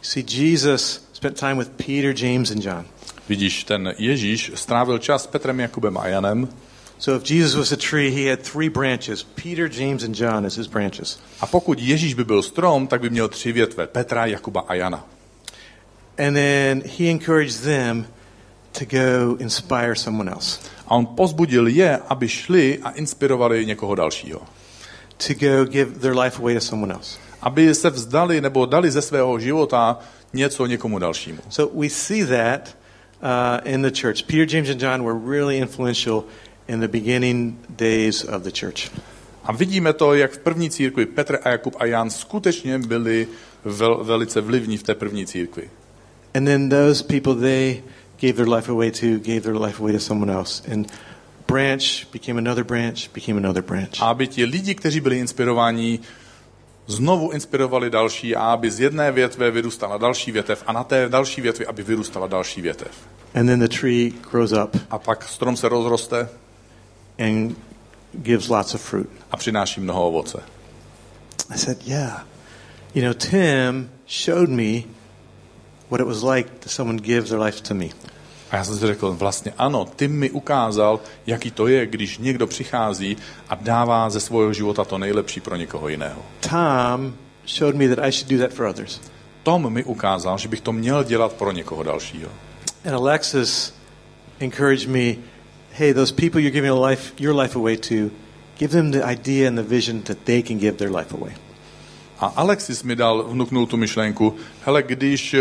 See, 0.03 0.25
Jesus 0.29 1.09
spent 1.13 1.41
time 1.41 1.59
with 1.59 1.69
Peter, 1.69 2.25
James, 2.25 2.51
and 2.51 2.65
John. 2.65 2.85
Vidíš, 3.29 3.65
ten 3.65 3.95
Ježíš 3.99 4.53
strávil 4.55 4.99
čas 4.99 5.23
s 5.23 5.27
Petrem, 5.27 5.61
Jakubem 5.61 5.99
a 5.99 6.07
Janem 6.07 6.49
So 7.01 7.17
if 7.17 7.25
Jesus 7.25 7.57
was 7.57 7.73
a 7.73 7.77
tree, 7.77 8.11
he 8.11 8.27
had 8.27 8.43
three 8.43 8.69
branches 8.69 9.23
Peter, 9.23 9.69
James, 9.69 10.05
and 10.05 10.15
John 10.15 10.45
as 10.45 10.57
his 10.57 10.67
branches. 10.67 11.19
a 11.41 11.47
pokud 11.47 11.79
Ježíš 11.79 12.15
by 12.15 12.25
byl 12.25 12.43
strom, 12.43 12.87
tak 12.87 13.01
by 13.01 13.11
měl 13.11 13.29
tři 13.29 13.53
větve, 13.53 13.87
Petra, 13.87 14.27
Jakuba 14.27 14.61
a 14.61 14.75
Jana. 14.75 15.07
And 16.19 16.35
then 16.35 16.83
he 16.99 17.11
encouraged 17.11 17.63
them 17.63 18.07
to 18.73 18.85
go 18.85 19.37
inspire 19.39 19.95
someone 19.95 20.31
else, 20.31 20.61
A 20.87 20.95
on 20.95 21.07
pozbudil 21.07 21.69
je, 21.69 21.99
aby 22.09 22.29
šli 22.29 22.79
a 22.83 22.91
inspirovali 22.91 23.67
někoho 23.67 23.95
dalšího. 23.95 24.41
to 25.27 25.35
go 25.35 25.65
give 25.65 26.01
their 26.01 26.15
life 26.15 26.39
away 26.39 26.55
to 26.55 26.61
someone 26.61 26.95
else. 26.95 27.19
Aby 27.43 27.75
se 27.75 27.91
vzdali 27.91 28.41
nebo 28.41 28.67
dali 28.67 28.91
ze 28.91 29.03
svého 29.03 29.39
života 29.39 29.99
něco 30.33 30.67
někomu 30.67 30.99
dalšímu. 30.99 31.39
So 31.49 31.81
we 31.81 31.89
see 31.89 32.25
that 32.25 32.77
uh, 33.23 33.73
in 33.73 33.83
the 33.83 33.91
church. 34.01 34.23
Peter, 34.23 34.47
James, 34.57 34.71
and 34.71 34.83
John 34.83 35.05
were 35.05 35.19
really 35.31 35.59
influential 35.59 36.25
in 36.69 36.81
the 36.81 36.89
beginning 36.89 37.55
days 37.69 38.25
of 38.25 38.43
the 38.43 38.51
church. 38.51 38.91
A 39.45 39.53
vidíme 39.53 39.93
to, 39.93 40.15
jak 40.15 40.33
v 40.33 40.39
první 40.39 40.71
církvi 40.71 41.07
Petr 41.07 41.39
a 41.43 41.49
Jakub 41.49 41.77
a 41.79 41.85
Jan 41.85 42.11
skutečně 42.11 42.79
byli 42.79 43.29
vel, 43.65 44.05
velice 44.05 44.41
vlivní 44.41 44.77
v 44.77 44.83
té 44.83 44.95
první 44.95 45.27
církvi. 45.27 45.71
And 46.35 46.45
then 46.45 46.69
those 46.69 47.05
people, 47.05 47.35
they 47.35 47.83
gave 48.21 48.33
their 48.37 48.49
life 48.49 48.69
away 48.69 48.91
to, 48.91 49.19
gave 49.19 49.41
their 49.41 49.57
life 49.57 49.81
away 49.81 49.93
to 49.93 50.01
someone 50.01 50.31
else. 50.31 50.63
And 50.73 50.87
branch 51.47 52.07
became 52.13 52.39
another 52.39 52.65
branch, 52.65 53.09
became 53.15 53.39
another 53.39 53.63
branch. 53.63 54.01
Aby 54.01 54.27
ti 54.29 54.45
lidi, 54.45 54.75
kteří 54.75 55.01
byli 55.01 55.19
inspirováni, 55.19 55.99
znovu 56.87 57.31
inspirovali 57.31 57.91
další 57.91 58.37
a 58.37 58.43
aby 58.53 58.71
z 58.71 58.81
jedné 58.81 59.13
větve 59.13 59.51
vyrůstala 59.51 59.99
další 59.99 60.33
větev 60.33 60.63
a 60.67 60.73
na 60.73 60.85
té 60.85 61.09
další 61.09 61.41
větvi, 61.41 61.67
aby 61.67 61.83
vyrůstala 61.83 62.27
další 62.27 62.61
větev. 62.61 62.91
And 63.35 63.47
then 63.47 63.61
the 63.61 63.69
tree 63.69 64.13
grows 64.31 64.53
up 64.53 64.77
A 64.91 64.99
pak 64.99 65.25
strom 65.29 65.57
se 65.57 65.69
rozroste 65.69 66.29
and 67.19 67.59
gives 68.13 68.49
lots 68.49 68.75
of 68.75 68.81
fruit. 68.83 69.09
a 69.31 69.37
přináší 69.37 69.81
mnoho 69.81 70.09
ovoce. 70.09 70.43
I 71.55 71.59
said, 71.59 71.79
Yeah. 71.87 72.27
You 72.95 73.03
know, 73.03 73.15
Tim 73.15 73.91
showed 74.07 74.49
me 74.49 74.83
what 75.90 76.00
it 76.00 76.07
was 76.07 76.22
like 76.22 76.50
that 76.61 76.70
someone 76.70 76.98
gives 76.98 77.31
their 77.31 77.40
life 77.40 77.62
to 77.62 77.74
me. 77.74 77.87
A 78.50 78.57
já 78.57 78.64
jsem 78.64 78.79
si 78.79 78.87
řekl, 78.87 79.12
vlastně 79.12 79.53
ano, 79.59 79.85
ty 79.96 80.09
mi 80.09 80.31
ukázal, 80.31 81.00
jaký 81.26 81.50
to 81.50 81.66
je, 81.66 81.87
když 81.87 82.18
někdo 82.18 82.46
přichází 82.46 83.16
a 83.48 83.55
dává 83.55 84.11
ze 84.11 84.20
svého 84.20 84.53
života 84.53 84.85
to 84.85 84.98
nejlepší 84.98 85.40
pro 85.40 85.57
někoho 85.57 85.88
jiného. 85.88 86.22
Tom 86.50 87.14
showed 87.46 87.76
me 87.76 87.88
that 87.88 88.05
I 88.05 88.12
should 88.12 88.31
do 88.31 88.38
that 88.38 88.53
for 88.53 88.66
others. 88.66 89.00
Tom 89.42 89.72
mi 89.72 89.85
ukázal, 89.85 90.38
že 90.38 90.48
bych 90.48 90.61
to 90.61 90.72
měl 90.72 91.05
dělat 91.05 91.33
pro 91.33 91.53
někoho 91.53 91.83
dalšího. 91.83 92.31
And 92.85 92.94
Alexis 92.94 93.74
encouraged 94.40 94.88
me, 94.88 95.14
hey, 95.72 95.94
those 95.94 96.14
people 96.14 96.40
you're 96.40 96.50
giving 96.50 96.74
your 96.74 96.87
life, 96.87 97.12
your 97.18 97.37
life 97.40 97.59
away 97.59 97.76
to, 97.76 98.11
give 98.59 98.72
them 98.72 98.90
the 98.90 99.03
idea 99.12 99.48
and 99.48 99.57
the 99.57 99.62
vision 99.62 100.03
that 100.03 100.18
they 100.24 100.42
can 100.42 100.59
give 100.59 100.76
their 100.76 100.96
life 100.96 101.14
away. 101.14 101.33
A 102.18 102.26
Alexis 102.37 102.83
mi 102.83 102.96
dal, 102.96 103.24
vnuknul 103.29 103.66
tu 103.66 103.76
myšlenku, 103.76 104.37
hele, 104.64 104.83
když 104.83 105.37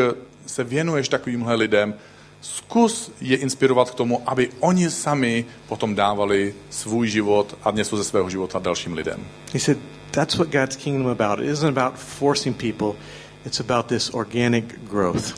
se 0.50 0.64
věnuješ 0.64 1.10
takovýmhle 1.10 1.56
lidem, 1.56 1.94
zkus 2.42 3.12
je 3.22 3.38
inspirovat 3.38 3.92
k 3.92 3.96
tomu, 3.96 4.22
aby 4.26 4.50
oni 4.60 4.90
sami 4.90 5.46
potom 5.68 5.96
dávali 5.96 6.54
svůj 6.70 7.08
život 7.08 7.58
a 7.64 7.72
něco 7.72 7.98
ze 7.98 8.04
svého 8.04 8.30
života 8.30 8.60
dalším 8.60 8.94
lidem. 8.94 9.26
He 9.54 9.60
said, 9.60 9.78
that's 10.12 10.36
what 10.36 10.50
God's 10.50 10.76
kingdom 10.76 11.08
about. 11.08 11.40
It 11.40 11.52
isn't 11.52 11.78
about 11.78 12.00
forcing 12.00 12.58
people. 12.58 13.00
It's 13.46 13.60
about 13.60 13.86
this 13.86 14.10
organic 14.14 14.66
growth. 14.90 15.34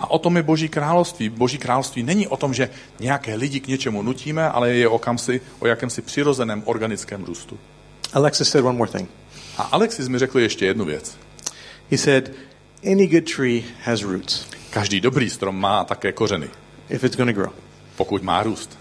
A 0.00 0.10
o 0.10 0.18
tom 0.18 0.36
je 0.36 0.42
Boží 0.42 0.68
království. 0.68 1.28
Boží 1.28 1.58
království 1.58 2.02
není 2.02 2.28
o 2.28 2.36
tom, 2.36 2.54
že 2.54 2.70
nějaké 3.00 3.34
lidi 3.34 3.60
k 3.60 3.68
něčemu 3.68 4.02
nutíme, 4.02 4.48
ale 4.48 4.72
je 4.72 4.88
o, 4.88 4.98
kamsi, 4.98 5.40
o 5.58 5.66
jakémsi 5.66 6.02
přirozeném 6.02 6.62
organickém 6.64 7.24
růstu. 7.24 7.58
Alexis 8.12 8.48
said 8.48 8.64
one 8.64 8.78
more 8.78 8.90
thing. 8.90 9.10
A 9.58 9.62
Alexis 9.62 10.08
mi 10.08 10.18
řekl 10.18 10.38
ještě 10.38 10.66
jednu 10.66 10.84
věc. 10.84 11.18
He 11.90 11.98
said, 11.98 12.32
any 12.86 13.06
good 13.06 13.32
tree 13.36 13.64
has 13.84 14.02
roots 14.02 14.46
Každý 14.70 15.00
dobrý 15.00 15.30
strom 15.30 15.60
má 15.60 15.84
také 15.84 16.12
kořeny, 16.12 16.50
if 16.88 17.04
it's 17.04 17.16
going 17.16 17.36
to 17.36 17.40
grow. 17.40 17.52
pokud 17.96 18.22
má 18.22 18.42
růst. 18.42 18.78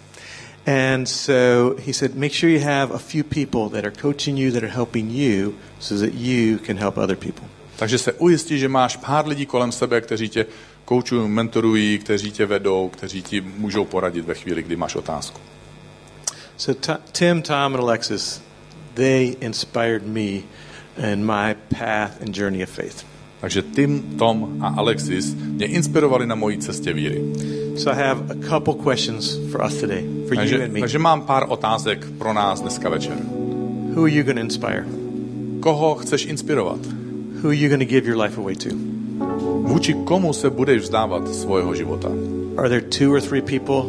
And 0.65 1.05
so 1.05 1.81
he 1.85 1.93
said, 1.93 2.15
make 2.15 2.33
sure 2.33 2.49
you 2.49 2.61
have 2.63 2.93
a 2.93 2.97
few 2.97 3.23
people 3.23 3.69
that 3.69 3.85
are 3.85 4.01
coaching 4.01 4.39
you, 4.39 4.51
that 4.51 4.63
are 4.63 4.71
helping 4.71 5.11
you, 5.11 5.53
so 5.79 6.05
that 6.05 6.13
you 6.13 6.57
can 6.57 6.77
help 6.77 6.97
other 6.97 7.17
people. 7.17 7.47
Takže 7.75 7.97
se 7.97 8.13
ujistí, 8.13 8.59
že 8.59 8.67
máš 8.67 8.97
pár 8.97 9.27
lidí 9.27 9.45
kolem 9.45 9.71
sebe, 9.71 10.01
kteří 10.01 10.29
tě 10.29 10.45
koučují, 10.85 11.29
mentorují, 11.29 11.99
kteří 11.99 12.31
tě 12.31 12.45
vedou, 12.45 12.89
kteří 12.89 13.21
ti 13.21 13.41
můžou 13.41 13.85
poradit 13.85 14.25
ve 14.25 14.33
chvíli, 14.33 14.63
kdy 14.63 14.75
máš 14.75 14.95
otázku. 14.95 15.41
So 16.57 16.97
Tim, 17.11 17.41
Tom, 17.41 17.75
and 17.75 17.81
Alexis, 17.83 18.41
they 18.93 19.35
inspired 19.41 20.07
me 20.07 20.43
in 21.11 21.25
my 21.25 21.55
path 21.79 22.21
and 22.21 22.37
journey 22.37 22.63
of 22.63 22.69
faith. 22.69 23.05
Takže 23.43 23.61
Tim, 23.61 24.03
Tom 24.17 24.57
a 24.61 24.67
Alexis 24.67 25.35
mě 25.35 25.65
inspirovali 25.65 26.27
na 26.27 26.35
mojí 26.35 26.57
cestě 26.57 26.93
víry. 26.93 27.21
So 27.75 27.91
I 27.91 28.07
have 28.07 28.21
a 28.29 28.49
couple 28.49 28.73
questions 28.83 29.37
for 29.51 29.65
us 29.65 29.81
today, 29.81 30.05
for 30.27 30.33
you 30.33 30.35
Takže, 30.35 30.63
and 30.63 30.73
me. 30.73 30.79
takže 30.79 30.99
mám 30.99 31.21
pár 31.21 31.45
otázek 31.49 32.07
pro 32.17 32.33
nás 32.33 32.61
dneska 32.61 32.89
večer. 32.89 33.17
Who 33.95 34.03
are 34.03 34.11
you 34.11 34.23
going 34.23 34.37
to 34.37 34.43
inspire? 34.43 34.85
Koho 35.59 35.95
chceš 35.95 36.25
inspirovat? 36.25 36.79
Who 37.41 37.49
are 37.49 37.55
you 37.55 37.69
going 37.69 37.81
to 37.81 37.89
give 37.89 38.07
your 38.07 38.21
life 38.21 38.41
away 38.41 38.55
to? 38.55 38.69
Vůči 39.61 39.93
komu 39.93 40.33
se 40.33 40.49
budeš 40.49 40.81
vzdávat 40.81 41.35
svého 41.35 41.75
života? 41.75 42.09
Are 42.57 42.69
there 42.69 42.81
two 42.81 43.11
or 43.11 43.21
three 43.21 43.41
people 43.41 43.83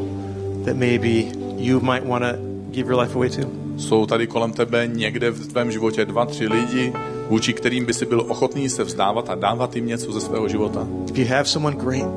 that 0.65 0.77
maybe 0.77 1.25
you 1.57 1.81
might 1.81 2.07
want 2.07 2.25
to 2.25 2.37
give 2.71 2.91
your 2.91 3.01
life 3.01 3.15
away 3.15 3.31
to? 3.31 3.43
Jsou 3.77 4.07
tady 4.07 4.27
kolem 4.27 4.53
tebe 4.53 4.87
někde 4.87 5.31
v 5.31 5.47
tvém 5.47 5.73
životě 5.73 6.05
dva, 6.05 6.27
tři 6.27 6.49
lidi, 6.49 6.93
vůči 7.29 7.53
kterým 7.53 7.87
by 7.87 7.95
si 7.95 8.07
byl 8.07 8.21
ochotný 8.29 8.69
se 8.69 8.85
vzdávat 8.85 9.31
a 9.31 9.35
dávat 9.35 9.77
jim 9.77 9.87
něco 9.87 10.13
ze 10.13 10.21
svého 10.21 10.49
života? 10.49 10.87
If 11.11 11.19
you 11.19 11.27
have 11.29 11.45
someone, 11.45 11.77
great. 11.77 12.11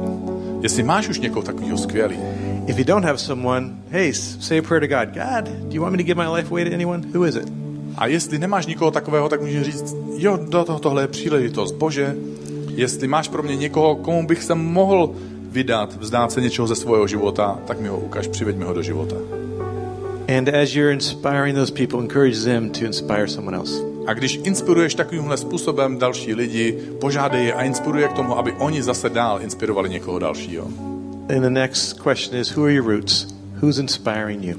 Jestli 0.62 0.84
máš 0.84 1.08
už 1.08 1.20
někoho 1.20 1.44
takového 1.44 1.78
skvělý, 1.78 2.18
If 2.68 2.78
you 2.78 2.84
don't 2.84 3.06
have 3.06 3.18
someone, 3.18 3.70
hey, 3.90 4.14
say 4.14 4.60
a 4.60 4.62
prayer 4.62 4.88
to 4.88 4.96
God. 4.96 5.16
God, 5.16 5.54
do 5.70 5.76
you 5.76 5.82
want 5.82 5.92
me 5.92 5.98
to 5.98 6.04
give 6.04 6.24
my 6.24 6.30
life 6.36 6.52
away 6.52 6.66
to 6.66 6.74
anyone? 6.74 7.04
Who 7.14 7.26
is 7.26 7.36
it? 7.36 7.68
a 7.98 8.08
jestli 8.08 8.40
nemáš 8.40 8.66
nikoho 8.66 8.92
takového, 8.92 9.30
tak 9.30 9.42
můžeš 9.42 9.64
říct, 9.64 9.96
jo, 10.18 10.40
do 10.50 10.64
toho 10.64 10.80
tohle 10.80 11.04
je 11.04 11.08
příležitost, 11.08 11.72
Bože, 11.72 12.16
jestli 12.76 13.08
máš 13.08 13.28
pro 13.28 13.44
mě 13.44 13.56
někoho, 13.56 13.96
komu 13.96 14.28
bych 14.28 14.44
se 14.44 14.56
mohl 14.56 15.16
vydat, 15.52 15.98
vzdát 16.00 16.32
se 16.32 16.42
něčeho 16.42 16.68
ze 16.68 16.76
svého 16.76 17.08
života, 17.08 17.60
tak 17.68 17.80
mi 17.80 17.88
ho 17.88 18.00
ukaž, 18.00 18.28
přiveď 18.28 18.56
mi 18.56 18.64
ho 18.64 18.74
do 18.74 18.82
života. 18.82 19.16
And 20.38 20.50
as 20.50 20.76
you're 20.76 20.94
inspiring 20.94 21.56
those 21.56 21.74
people, 21.74 22.00
encourage 22.00 22.44
them 22.44 22.70
to 22.70 22.86
inspire 22.86 23.28
someone 23.28 23.58
else. 23.58 23.97
A 24.08 24.14
když 24.14 24.40
inspiruješ 24.44 24.96
takovýmhle 24.96 25.38
způsobem 25.38 25.98
další 25.98 26.34
lidi, 26.34 26.80
požádej 27.02 27.46
je 27.46 27.54
a 27.54 27.64
inspiruje 27.64 28.04
je 28.04 28.08
k 28.08 28.14
tomu, 28.14 28.38
aby 28.38 28.52
oni 28.52 28.84
zase 28.84 29.10
dál 29.10 29.42
inspirovali 29.42 29.90
někoho 29.90 30.20
dalšího. 30.20 30.66
And 31.36 31.42
the 31.42 31.50
next 31.50 31.94
question 32.04 32.40
is, 32.40 32.56
who 32.56 32.64
are 32.64 32.74
your 32.74 32.88
roots? 32.88 33.28
Who's 33.62 33.78
inspiring 33.78 34.44
you? 34.44 34.56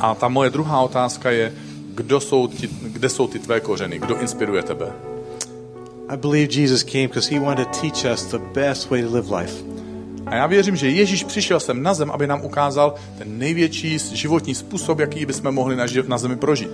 A 0.00 0.14
ta 0.14 0.28
moje 0.28 0.50
druhá 0.50 0.80
otázka 0.80 1.30
je, 1.30 1.52
kdo 1.94 2.20
jsou 2.20 2.48
ti, 2.48 2.68
kde 2.82 3.08
jsou 3.08 3.26
ty 3.26 3.38
tvé 3.38 3.60
kořeny, 3.60 3.98
kdo 3.98 4.18
inspiruje 4.18 4.62
tebe. 4.62 4.86
I 6.08 6.16
believe 6.16 6.60
Jesus 6.60 6.82
came 6.82 7.08
because 7.08 7.34
he 7.34 7.40
wanted 7.40 7.68
to 7.68 7.80
teach 7.80 8.14
us 8.14 8.24
the 8.24 8.38
best 8.54 8.90
way 8.90 9.02
to 9.02 9.14
live 9.14 9.36
life. 9.36 9.64
A 10.26 10.34
já 10.34 10.46
věřím, 10.46 10.76
že 10.76 10.90
Ježíš 10.90 11.24
přišel 11.24 11.60
sem 11.60 11.82
na 11.82 11.94
zem, 11.94 12.10
aby 12.10 12.26
nám 12.26 12.44
ukázal 12.44 12.94
ten 13.18 13.38
největší 13.38 13.98
životní 13.98 14.54
způsob, 14.54 14.98
jaký 14.98 15.26
bychom 15.26 15.52
mohli 15.52 15.76
na, 15.76 15.86
na 16.06 16.18
zemi 16.18 16.36
prožít. 16.36 16.70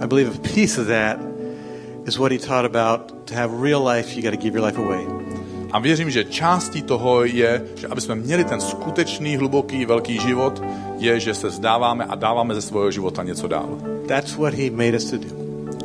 I 0.00 0.06
believe 0.06 0.30
a 0.30 0.48
piece 0.54 0.80
of 0.80 0.86
that 0.86 1.37
is 2.08 2.18
what 2.18 2.32
he 2.32 2.38
taught 2.38 2.64
about 2.64 3.26
to 3.26 3.34
have 3.34 3.62
real 3.62 3.84
life, 3.84 4.16
you 4.16 4.22
got 4.22 4.30
to 4.30 4.36
give 4.36 4.54
your 4.54 4.64
life 4.66 4.78
away. 4.78 5.06
A 5.70 5.78
věřím, 5.78 6.10
že 6.10 6.24
částí 6.24 6.82
toho 6.82 7.24
je, 7.24 7.64
že 7.76 7.86
aby 7.86 8.00
jsme 8.00 8.14
měli 8.14 8.44
ten 8.44 8.60
skutečný, 8.60 9.36
hluboký, 9.36 9.86
velký 9.86 10.20
život, 10.20 10.62
je, 10.98 11.20
že 11.20 11.34
se 11.34 11.50
zdáváme 11.50 12.04
a 12.04 12.14
dáváme 12.14 12.54
ze 12.54 12.62
svého 12.62 12.90
života 12.90 13.22
něco 13.22 13.48
dál. 13.48 13.78
That's 14.06 14.36
what 14.36 14.54
he 14.54 14.70
made 14.70 14.96
us 14.96 15.10
to 15.10 15.16
do. 15.16 15.28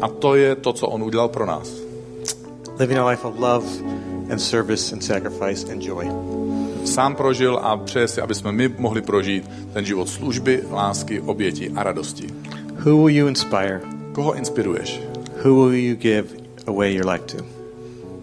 A 0.02 0.08
to 0.08 0.36
je 0.36 0.56
to, 0.56 0.74
co 0.74 0.88
on 0.88 1.04
udělal 1.04 1.30
pro 1.30 1.46
nás. 1.46 1.72
Living 2.80 3.00
a 3.00 3.10
life 3.10 3.28
of 3.28 3.40
love 3.40 3.66
and 4.32 4.40
service 4.40 4.96
and 4.96 5.02
sacrifice 5.02 5.72
and 5.72 5.84
joy. 5.84 6.08
Sám 6.86 7.16
prožil 7.16 7.60
a 7.64 7.78
přeje 7.78 8.08
si, 8.08 8.22
aby 8.22 8.36
jsme 8.36 8.52
my 8.52 8.68
mohli 8.68 9.02
prožít 9.02 9.50
ten 9.74 9.86
život 9.86 10.10
služby, 10.10 10.64
lásky, 10.72 11.22
oběti 11.22 11.72
a 11.76 11.84
radosti. 11.84 12.28
Who 12.86 12.98
will 12.98 13.10
you 13.10 13.28
inspire? 13.28 13.82
Koho 14.12 14.34
inspiruješ? 14.34 15.13
Who 15.42 15.56
will 15.56 15.74
you 15.74 15.96
give 15.96 16.28
away 16.68 16.94
your 16.94 17.10
life 17.10 17.38
to? 17.38 17.46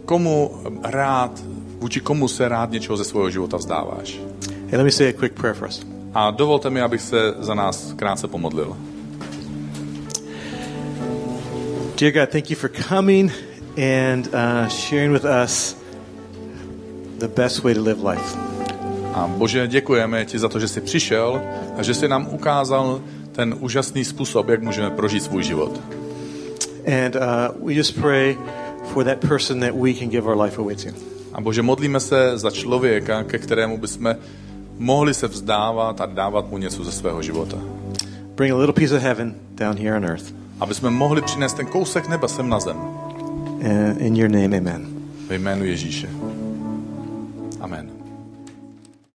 Komu 0.04 0.60
rád, 0.82 1.42
vůči 1.78 2.00
komu 2.00 2.28
se 2.28 2.48
rád 2.48 2.70
něčeho 2.70 2.96
ze 2.96 3.04
svého 3.04 3.30
života 3.30 3.56
vzdáváš? 3.56 4.20
Hey, 4.70 4.78
let 4.78 4.84
me 4.84 4.90
say 4.90 5.08
a 5.08 5.12
quick 5.12 5.34
prayer 5.34 5.56
for 5.56 5.68
us. 5.68 5.86
A 6.14 6.30
dovolte 6.30 6.70
mi, 6.70 6.80
abych 6.80 7.00
se 7.00 7.34
za 7.38 7.54
nás 7.54 7.92
krátce 7.92 8.28
pomodlil. 8.28 8.76
Dear 12.00 12.12
God, 12.12 12.28
thank 12.28 12.50
you 12.50 12.56
for 12.56 12.70
coming 12.88 13.32
and 13.76 14.26
uh, 14.26 14.68
sharing 14.68 15.12
with 15.12 15.24
us 15.44 15.76
the 17.18 17.28
best 17.28 17.62
way 17.64 17.74
to 17.74 17.82
live 17.82 18.10
life. 18.10 18.38
A 19.14 19.26
Bože, 19.26 19.68
děkujeme 19.68 20.24
ti 20.24 20.38
za 20.38 20.48
to, 20.48 20.60
že 20.60 20.68
jsi 20.68 20.80
přišel 20.80 21.42
a 21.76 21.82
že 21.82 21.94
jsi 21.94 22.08
nám 22.08 22.28
ukázal 22.30 23.00
ten 23.32 23.54
úžasný 23.60 24.04
způsob, 24.04 24.48
jak 24.48 24.62
můžeme 24.62 24.90
prožít 24.90 25.22
svůj 25.22 25.42
život. 25.42 25.80
And 26.86 27.16
uh, 27.16 27.52
we 27.60 27.74
just 27.74 28.00
pray 28.00 28.36
for 28.92 29.04
that 29.04 29.20
person 29.20 29.60
that 29.60 29.74
we 29.74 29.94
can 29.94 30.08
give 30.08 30.26
our 30.26 30.36
life 30.36 30.58
away 30.58 30.74
to. 30.74 30.90
A 31.32 31.40
Bože, 31.40 31.62
modlíme 31.62 32.00
se 32.00 32.38
za 32.38 32.50
člověka, 32.50 33.24
ke 33.24 33.38
kterému 33.38 33.78
bychom 33.78 34.16
mohli 34.78 35.14
se 35.14 35.28
vzdávat 35.28 36.00
a 36.00 36.06
dávat 36.06 36.50
mu 36.50 36.58
něco 36.58 36.84
ze 36.84 36.92
svého 36.92 37.22
života. 37.22 37.56
Bring 38.34 38.52
a 38.52 38.56
little 38.56 38.72
piece 38.72 38.96
of 38.96 39.02
heaven 39.02 39.34
down 39.54 39.76
here 39.76 39.96
on 39.96 40.04
earth. 40.04 40.34
Aby 40.60 40.74
jsme 40.74 40.90
mohli 40.90 41.22
přinést 41.22 41.54
ten 41.54 41.66
kousek 41.66 42.08
neba 42.08 42.28
sem 42.28 42.48
na 42.48 42.60
zem. 42.60 42.76
Uh, 42.76 43.96
in 43.98 44.16
your 44.16 44.30
name, 44.30 44.58
amen. 44.58 44.86
Ve 45.28 45.34
jménu 45.34 45.64
Ježíše. 45.64 46.08
Amen. 47.60 47.89